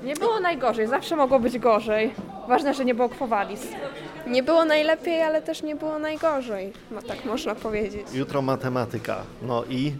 Nie 0.03 0.15
było 0.15 0.39
najgorzej, 0.39 0.87
zawsze 0.87 1.15
mogło 1.15 1.39
być 1.39 1.59
gorzej. 1.59 2.13
Ważne, 2.47 2.73
że 2.73 2.85
nie 2.85 2.95
było 2.95 3.09
kwowalis. 3.09 3.67
Nie 4.27 4.43
było 4.43 4.65
najlepiej, 4.65 5.21
ale 5.21 5.41
też 5.41 5.63
nie 5.63 5.75
było 5.75 5.99
najgorzej, 5.99 6.73
no 6.91 7.01
tak 7.01 7.25
można 7.25 7.55
powiedzieć. 7.55 8.07
Jutro 8.13 8.41
matematyka. 8.41 9.23
No 9.41 9.63
i 9.69 9.93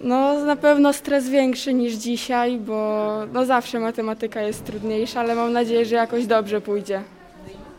No 0.00 0.44
na 0.44 0.56
pewno 0.56 0.92
stres 0.92 1.28
większy 1.28 1.74
niż 1.74 1.94
dzisiaj, 1.94 2.58
bo 2.58 3.08
no 3.32 3.44
zawsze 3.44 3.80
matematyka 3.80 4.42
jest 4.42 4.64
trudniejsza, 4.64 5.20
ale 5.20 5.34
mam 5.34 5.52
nadzieję, 5.52 5.84
że 5.84 5.94
jakoś 5.94 6.26
dobrze 6.26 6.60
pójdzie. 6.60 7.02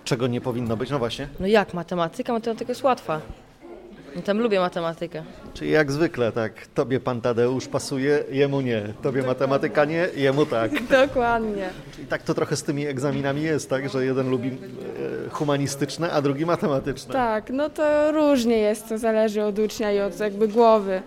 Czego 0.03 0.27
nie 0.27 0.41
powinno 0.41 0.77
być? 0.77 0.89
No 0.89 0.99
właśnie. 0.99 1.27
No 1.39 1.47
jak 1.47 1.73
matematyka? 1.73 2.33
Matematyka 2.33 2.71
jest 2.71 2.83
łatwa. 2.83 3.21
Ja 4.15 4.21
tam 4.21 4.39
lubię 4.39 4.59
matematykę. 4.59 5.23
Czyli 5.53 5.71
jak 5.71 5.91
zwykle, 5.91 6.31
tak, 6.31 6.67
tobie 6.67 6.99
pan 6.99 7.21
Tadeusz 7.21 7.67
pasuje, 7.67 8.23
jemu 8.31 8.62
nie. 8.62 8.93
Tobie 9.01 9.23
matematyka 9.23 9.85
nie, 9.85 10.07
jemu 10.15 10.45
tak. 10.45 10.71
Dokładnie. 11.07 11.69
I 12.03 12.05
tak 12.05 12.23
to 12.23 12.33
trochę 12.33 12.55
z 12.55 12.63
tymi 12.63 12.85
egzaminami 12.85 13.41
jest, 13.41 13.69
tak, 13.69 13.89
że 13.89 14.05
jeden 14.05 14.29
lubi 14.29 14.47
e, 14.47 15.29
humanistyczne, 15.29 16.12
a 16.12 16.21
drugi 16.21 16.45
matematyczne. 16.45 17.13
Tak, 17.13 17.49
no 17.49 17.69
to 17.69 18.12
różnie 18.12 18.57
jest, 18.57 18.89
to 18.89 18.97
zależy 18.97 19.43
od 19.43 19.59
ucznia 19.59 19.91
i 19.91 19.99
od 19.99 20.19
jakby 20.19 20.47
głowy. 20.47 21.01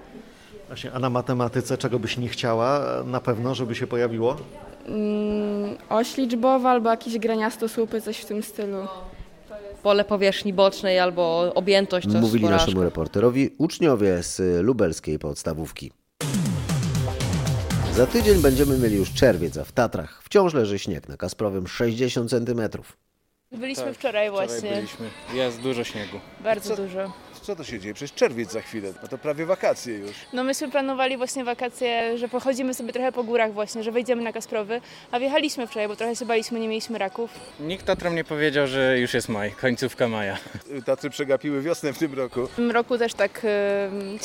Właśnie, 0.66 0.92
a 0.92 0.98
na 0.98 1.10
matematyce 1.10 1.78
czego 1.78 1.98
byś 1.98 2.18
nie 2.18 2.28
chciała 2.28 2.80
na 3.04 3.20
pewno, 3.20 3.54
żeby 3.54 3.74
się 3.74 3.86
pojawiło? 3.86 4.36
Mm, 4.86 5.76
oś 5.88 6.16
liczbowa 6.16 6.70
albo 6.70 6.90
jakieś 6.90 7.18
graniastosłupy, 7.18 8.00
coś 8.00 8.16
w 8.18 8.24
tym 8.24 8.42
stylu. 8.42 8.86
Pole 9.82 10.04
powierzchni 10.04 10.52
bocznej 10.52 10.98
albo 10.98 11.52
objętość 11.54 12.06
to 12.12 12.18
Mówili 12.18 12.44
porażka. 12.44 12.66
naszemu 12.66 12.84
reporterowi 12.84 13.50
uczniowie 13.58 14.22
z 14.22 14.64
lubelskiej 14.64 15.18
podstawówki. 15.18 15.92
Za 17.94 18.06
tydzień 18.06 18.42
będziemy 18.42 18.78
mieli 18.78 18.96
już 18.96 19.12
czerwiec, 19.12 19.56
a 19.58 19.64
w 19.64 19.72
Tatrach 19.72 20.22
wciąż 20.24 20.54
leży 20.54 20.78
śnieg 20.78 21.08
na 21.08 21.16
Kasprowym 21.16 21.66
60 21.68 22.30
cm. 22.30 22.60
Byliśmy 23.52 23.94
wczoraj 23.94 24.30
właśnie. 24.30 24.70
byliśmy. 24.70 25.06
Jest 25.34 25.60
dużo 25.60 25.84
śniegu. 25.84 26.16
Bardzo 26.40 26.76
dużo. 26.76 27.12
Co 27.42 27.56
to 27.56 27.64
się 27.64 27.80
dzieje? 27.80 27.94
Przecież 27.94 28.14
czerwiec 28.14 28.52
za 28.52 28.60
chwilę, 28.60 28.92
no 29.02 29.08
to 29.08 29.18
prawie 29.18 29.46
wakacje 29.46 29.94
już. 29.98 30.10
No 30.32 30.44
myśmy 30.44 30.70
planowali 30.70 31.16
właśnie 31.16 31.44
wakacje, 31.44 32.18
że 32.18 32.28
pochodzimy 32.28 32.74
sobie 32.74 32.92
trochę 32.92 33.12
po 33.12 33.24
górach 33.24 33.52
właśnie, 33.52 33.82
że 33.82 33.92
wejdziemy 33.92 34.22
na 34.22 34.32
Kasprowy, 34.32 34.80
a 35.10 35.18
wjechaliśmy 35.18 35.66
wczoraj, 35.66 35.88
bo 35.88 35.96
trochę 35.96 36.16
się 36.16 36.26
baliśmy, 36.26 36.60
nie 36.60 36.68
mieliśmy 36.68 36.98
raków. 36.98 37.30
Nikt 37.60 37.86
Tatrom 37.86 38.14
nie 38.14 38.24
powiedział, 38.24 38.66
że 38.66 38.98
już 38.98 39.14
jest 39.14 39.28
maj, 39.28 39.50
końcówka 39.52 40.08
maja. 40.08 40.36
Tatry 40.86 41.10
przegapiły 41.10 41.62
wiosnę 41.62 41.92
w 41.92 41.98
tym 41.98 42.14
roku. 42.14 42.46
W 42.46 42.56
tym 42.56 42.70
roku 42.70 42.98
też 42.98 43.14
tak 43.14 43.44
y, 43.44 43.48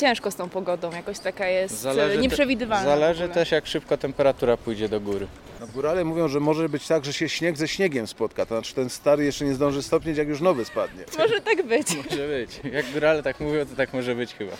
ciężko 0.00 0.30
z 0.30 0.36
tą 0.36 0.48
pogodą, 0.48 0.92
jakoś 0.92 1.18
taka 1.18 1.46
jest 1.48 1.80
Zależy 1.80 2.18
y, 2.18 2.18
nieprzewidywalna. 2.18 2.84
w 2.96 2.98
Zależy 2.98 3.28
też 3.28 3.50
jak 3.50 3.66
szybko 3.66 3.96
temperatura 3.96 4.56
pójdzie 4.56 4.88
do 4.88 5.00
góry. 5.00 5.26
No 5.60 5.66
górale 5.66 6.04
mówią, 6.04 6.28
że 6.28 6.40
może 6.40 6.68
być 6.68 6.86
tak, 6.86 7.04
że 7.04 7.12
się 7.12 7.28
śnieg 7.28 7.56
ze 7.56 7.68
śniegiem 7.68 8.06
spotka, 8.06 8.46
to 8.46 8.54
znaczy 8.54 8.74
ten 8.74 8.90
stary 8.90 9.24
jeszcze 9.24 9.44
nie 9.44 9.54
zdąży 9.54 9.82
stopnieć, 9.82 10.18
jak 10.18 10.28
już 10.28 10.40
nowy 10.40 10.64
spadnie. 10.64 11.04
Może 11.18 11.40
tak 11.40 11.62
być. 11.66 11.86
Może 12.10 12.28
być. 12.28 12.72
Jak 12.72 12.86
górale 13.08 13.22
tak 13.22 13.40
mówią, 13.40 13.66
to 13.66 13.76
tak 13.76 13.92
może 13.92 14.14
być 14.14 14.34
chyba. 14.34 14.52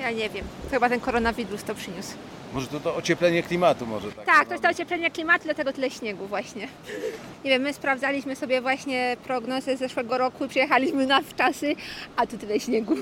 Ja 0.00 0.10
nie 0.10 0.30
wiem. 0.30 0.44
Chyba 0.70 0.88
ten 0.88 1.00
koronawirus 1.00 1.64
to 1.64 1.74
przyniósł. 1.74 2.14
Może 2.52 2.66
to, 2.66 2.80
to 2.80 2.96
ocieplenie 2.96 3.42
klimatu 3.42 3.86
może 3.86 4.12
tak. 4.12 4.26
Tak, 4.26 4.46
to 4.46 4.54
jest 4.54 4.64
to 4.64 4.70
ocieplenie 4.70 5.10
klimatu, 5.10 5.44
dlatego 5.44 5.72
tyle 5.72 5.90
śniegu 5.90 6.26
właśnie. 6.26 6.68
Nie 7.44 7.50
wiem, 7.50 7.62
my 7.62 7.72
sprawdzaliśmy 7.72 8.36
sobie 8.36 8.60
właśnie 8.60 9.16
prognozę 9.24 9.76
z 9.76 9.78
zeszłego 9.78 10.18
roku 10.18 10.44
i 10.44 10.48
przyjechaliśmy 10.48 11.06
na 11.06 11.20
wczasy, 11.22 11.76
a 12.16 12.26
tu 12.26 12.38
tyle 12.38 12.60
śniegu. 12.60 12.94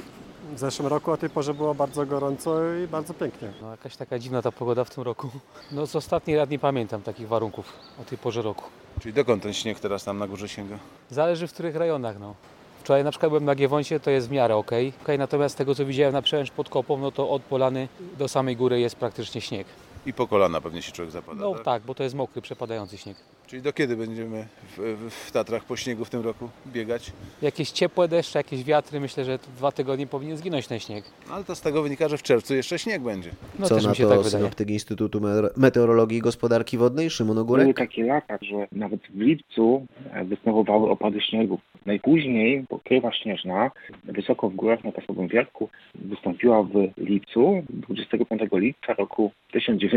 W 0.55 0.59
zeszłym 0.59 0.89
roku 0.89 1.11
o 1.11 1.17
tej 1.17 1.31
porze 1.31 1.55
było 1.55 1.75
bardzo 1.75 2.07
gorąco 2.07 2.75
i 2.85 2.89
bardzo 2.89 3.15
pięknie. 3.15 3.53
No, 3.63 3.71
jakaś 3.71 3.97
taka 3.97 4.19
dziwna 4.19 4.43
ta 4.43 4.53
pogoda 4.53 4.85
w 4.85 4.91
tym 4.91 5.03
roku. 5.03 5.31
No 5.71 5.87
z 5.87 5.97
ostatnich 5.97 6.37
lat 6.37 6.51
nie 6.51 6.59
pamiętam 6.59 7.03
takich 7.03 7.29
warunków 7.29 7.73
o 8.03 8.05
tej 8.05 8.19
porze 8.19 8.43
roku. 8.43 8.65
Czyli 9.01 9.15
dokąd 9.15 9.43
ten 9.43 9.55
śnieg 9.55 9.81
teraz 9.81 10.05
tam 10.05 10.19
na 10.19 10.27
górze 10.29 10.49
sięga? 10.49 10.79
Zależy 11.11 11.47
w 11.47 11.53
których 11.53 11.77
rejonach. 11.77 12.19
No. 12.21 12.35
Wczoraj 12.83 13.05
na 13.05 13.11
przykład 13.11 13.31
byłem 13.31 13.45
na 13.45 13.55
Giewoncie, 13.55 14.01
to 14.01 14.11
jest 14.11 14.29
w 14.29 14.31
miarę 14.31 14.57
ok. 14.57 14.71
okay. 15.03 15.19
Natomiast 15.19 15.55
z 15.55 15.59
tego 15.59 15.75
co 15.75 15.87
widziałem 15.87 16.13
na 16.13 16.23
przełęcz 16.23 16.51
pod 16.51 16.69
kopą, 16.69 16.99
no 16.99 17.13
to 17.13 17.31
od 17.31 17.43
Polany 17.43 17.89
do 18.19 18.29
samej 18.29 18.57
góry 18.57 18.81
jest 18.81 18.97
praktycznie 18.97 19.41
śnieg. 19.41 19.67
I 20.07 20.13
po 20.13 20.27
kolana 20.27 20.61
pewnie 20.61 20.83
się 20.83 20.93
człowiek 20.93 21.13
zapada. 21.13 21.41
No 21.41 21.55
tak? 21.55 21.63
tak, 21.65 21.83
bo 21.83 21.95
to 21.95 22.03
jest 22.03 22.15
mokry, 22.15 22.43
przepadający 22.43 22.99
śnieg. 22.99 23.17
Czyli 23.47 23.63
do 23.63 23.73
kiedy 23.73 23.97
będziemy 23.97 24.47
w, 24.77 25.11
w, 25.11 25.33
Tatrach 25.33 25.65
po 25.65 25.77
śniegu 25.77 26.05
w 26.05 26.11
tym 26.11 26.21
roku 26.23 26.49
biegać? 26.67 27.13
Jakieś 27.43 27.71
ciepłe 27.71 28.09
deszcze, 28.09 28.39
jakieś 28.39 28.65
wiatry, 28.65 29.01
myślę, 29.01 29.25
że 29.25 29.39
dwa 29.57 29.73
tygodnie 29.73 30.07
powinien 30.07 30.37
zginąć 30.37 30.67
ten 30.67 30.79
śnieg. 30.81 31.05
No, 31.29 31.35
ale 31.35 31.45
to 31.45 31.55
z 31.55 31.61
tego 31.61 31.83
wynika, 31.83 32.09
że 32.09 32.19
w 32.19 32.23
czerwcu 32.23 32.55
jeszcze 32.55 32.79
śnieg 32.79 33.03
będzie. 33.03 33.31
No 33.59 33.67
Co 33.67 33.75
też 33.75 33.85
na 33.85 33.91
mi 33.91 33.97
się 33.97 34.03
to 34.03 34.09
tak 34.09 34.19
wydaje. 34.19 34.31
synoptyk 34.37 34.71
Instytutu 34.71 35.21
Meteor- 35.21 35.51
Meteorologii 35.57 36.19
i 36.19 36.21
Gospodarki 36.21 36.79
Wodnej 36.79 37.11
Szymon 37.11 37.39
Ogórek? 37.39 37.65
Były 37.65 37.75
takie 37.75 38.05
lata, 38.05 38.39
że 38.43 38.67
nawet 38.73 39.01
w 39.15 39.21
lipcu 39.21 39.87
e, 40.13 40.25
występowały 40.25 40.91
opady 40.91 41.21
śniegu. 41.21 41.59
Najpóźniej 41.87 42.65
pokrywa 42.69 43.13
śnieżna 43.13 43.71
wysoko 44.05 44.51
w 44.51 44.55
górach 44.55 44.85
na 44.85 44.93
Kasowym 44.93 45.29
Wierku 45.29 45.69
wystąpiła 45.95 46.63
w 46.63 46.73
lipcu, 46.97 47.63
25 47.71 48.43
lipca 48.53 48.93
roku 48.95 49.33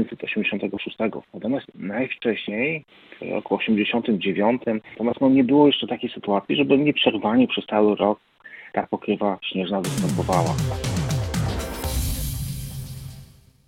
1986. 0.03 0.97
Natomiast 1.33 1.67
najwcześniej, 1.75 2.85
w 3.21 3.29
roku 3.31 3.55
89, 3.55 4.61
natomiast 4.91 5.21
no 5.21 5.29
nie 5.29 5.43
było 5.43 5.67
jeszcze 5.67 5.87
takiej 5.87 6.09
sytuacji, 6.09 6.55
żeby 6.55 6.77
nieprzerwanie 6.77 7.47
przez 7.47 7.65
cały 7.65 7.95
rok 7.95 8.19
ta 8.73 8.87
pokrywa 8.87 9.37
śnieżna 9.41 9.81
występowała. 9.81 10.55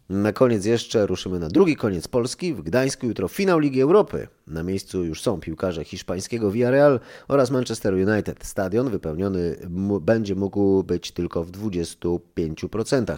Na 0.10 0.34
koniec 0.34 0.65
jeszcze 0.65 1.08
ruszymy 1.08 1.39
na 1.39 1.50
drugi 1.50 1.76
koniec 1.76 2.08
Polski. 2.08 2.54
W 2.54 2.62
Gdańsku 2.62 3.06
jutro 3.08 3.28
finał 3.28 3.60
Ligi 3.60 3.82
Europy. 3.82 4.28
Na 4.48 4.63
miejscu 4.63 5.04
już 5.04 5.22
są 5.22 5.39
piłkarze 5.39 5.84
hiszpańskiego 5.84 6.52
Villarreal 6.52 7.00
oraz 7.28 7.52
Manchester 7.52 7.93
United. 7.93 8.46
Stadion 8.46 8.89
wypełniony 8.89 9.56
będzie 10.02 10.36
mógł 10.36 10.84
być 10.84 11.12
tylko 11.12 11.43
w 11.43 11.52
25%. 11.52 13.17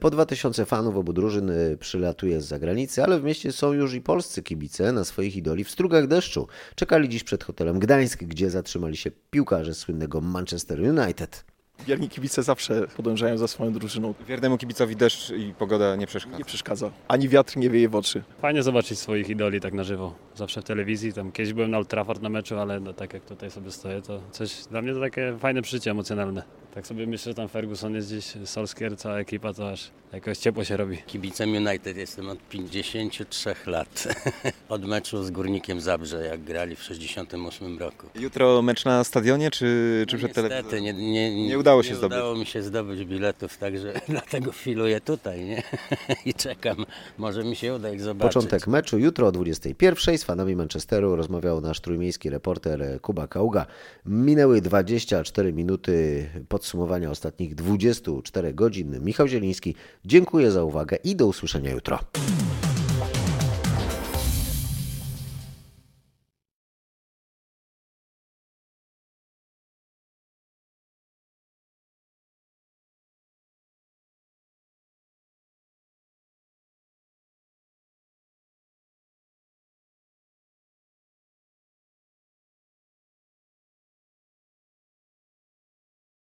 Po 0.00 0.10
2000 0.10 0.64
fanów 0.64 0.96
obu 0.96 1.12
drużyn 1.12 1.50
y, 1.50 1.76
przylatuje 1.80 2.40
z 2.40 2.44
zagranicy, 2.44 3.04
ale 3.04 3.20
w 3.20 3.24
mieście 3.24 3.52
są 3.52 3.72
już 3.72 3.94
i 3.94 4.00
polscy 4.00 4.42
kibice 4.42 4.92
na 4.92 5.04
swoich 5.04 5.36
idoli 5.36 5.64
w 5.64 5.70
strugach 5.70 6.06
deszczu. 6.06 6.46
Czekali 6.74 7.08
dziś 7.08 7.24
przed 7.24 7.44
hotelem 7.44 7.78
Gdańsk, 7.78 8.24
gdzie 8.24 8.50
zatrzymali 8.50 8.96
się 8.96 9.10
piłkarze 9.30 9.74
słynnego 9.74 10.20
Manchester 10.20 10.80
United. 10.80 11.49
Wierni 11.86 12.08
kibice 12.08 12.42
zawsze 12.42 12.86
podążają 12.96 13.38
za 13.38 13.48
swoją 13.48 13.72
drużyną. 13.72 14.14
Wiernemu 14.28 14.58
kibicowi 14.58 14.96
deszcz 14.96 15.30
i 15.30 15.54
pogoda 15.58 15.96
nie 15.96 16.06
przeszkadza. 16.06 16.38
Nie 16.38 16.44
przeszkadza. 16.44 16.90
Ani 17.08 17.28
wiatr 17.28 17.56
nie 17.56 17.70
wieje 17.70 17.88
w 17.88 17.94
oczy. 17.94 18.22
Fajnie 18.40 18.62
zobaczyć 18.62 18.98
swoich 18.98 19.28
idoli 19.28 19.60
tak 19.60 19.72
na 19.74 19.84
żywo. 19.84 20.14
Zawsze 20.34 20.60
w 20.60 20.64
telewizji, 20.64 21.12
tam 21.12 21.32
kiedyś 21.32 21.52
byłem 21.52 21.70
na 21.70 21.78
Old 21.78 21.88
Trafford 21.88 22.22
na 22.22 22.28
meczu, 22.28 22.58
ale 22.58 22.80
no, 22.80 22.92
tak 22.92 23.14
jak 23.14 23.24
tutaj 23.24 23.50
sobie 23.50 23.70
stoję, 23.70 24.02
to 24.02 24.20
coś 24.30 24.64
dla 24.70 24.82
mnie 24.82 24.94
to 24.94 25.00
takie 25.00 25.36
fajne 25.38 25.62
przeżycie 25.62 25.90
emocjonalne. 25.90 26.42
Tak 26.74 26.86
sobie 26.86 27.06
myślę, 27.06 27.30
że 27.30 27.34
tam 27.34 27.48
Ferguson 27.48 27.94
jest 27.94 28.08
gdzieś, 28.08 28.24
Solskjaer, 28.44 28.96
cała 28.98 29.18
ekipa, 29.18 29.54
to 29.54 29.70
aż 29.70 29.90
jakoś 30.12 30.38
ciepło 30.38 30.64
się 30.64 30.76
robi. 30.76 30.96
Kibicem 31.06 31.54
United 31.54 31.96
jestem 31.96 32.28
od 32.28 32.38
53 32.48 33.54
lat. 33.66 34.08
Od 34.68 34.84
meczu 34.84 35.22
z 35.24 35.30
Górnikiem 35.30 35.80
Zabrze, 35.80 36.26
jak 36.26 36.44
grali 36.44 36.76
w 36.76 36.82
68 36.82 37.78
roku. 37.78 38.06
Jutro 38.14 38.62
mecz 38.62 38.84
na 38.84 39.04
stadionie, 39.04 39.50
czy, 39.50 40.04
czy 40.08 40.14
No 40.14 40.18
przed 40.18 40.22
niestety, 40.36 40.48
telewizorem? 40.48 40.84
nie, 40.84 40.92
nie, 41.12 41.46
Nie 41.48 41.58
udało 41.58 41.82
się 41.82 41.90
nie 41.90 41.96
zdobyć. 41.96 42.18
udało 42.18 42.36
mi 42.36 42.46
się 42.46 42.62
zdobyć 42.62 43.04
biletów, 43.04 43.58
także 43.58 43.92
dlatego 44.08 44.52
filuję 44.52 45.00
tutaj 45.00 45.44
nie? 45.44 45.62
i 46.26 46.34
czekam. 46.34 46.76
Może 47.18 47.44
mi 47.44 47.56
się 47.56 47.74
uda 47.74 47.90
ich 47.90 48.00
zobaczyć. 48.00 48.34
Początek 48.34 48.66
meczu 48.66 48.98
jutro 48.98 49.26
o 49.26 49.30
21.00 49.32 50.18
z 50.18 50.24
fanami 50.24 50.56
Manchesteru 50.56 51.16
rozmawiał 51.16 51.60
nasz 51.60 51.80
trójmiejski 51.80 52.30
reporter 52.30 52.98
Kuba 53.02 53.26
Kauga. 53.26 53.66
Minęły 54.06 54.60
24 54.60 55.52
minuty 55.52 56.26
podsumowania 56.60 57.10
ostatnich 57.10 57.54
24 57.54 58.54
godzin. 58.54 59.00
Michał 59.04 59.28
Zieliński, 59.28 59.74
dziękuję 60.04 60.50
za 60.50 60.64
uwagę 60.64 60.96
i 61.04 61.16
do 61.16 61.26
usłyszenia 61.26 61.70
jutro. 61.70 61.98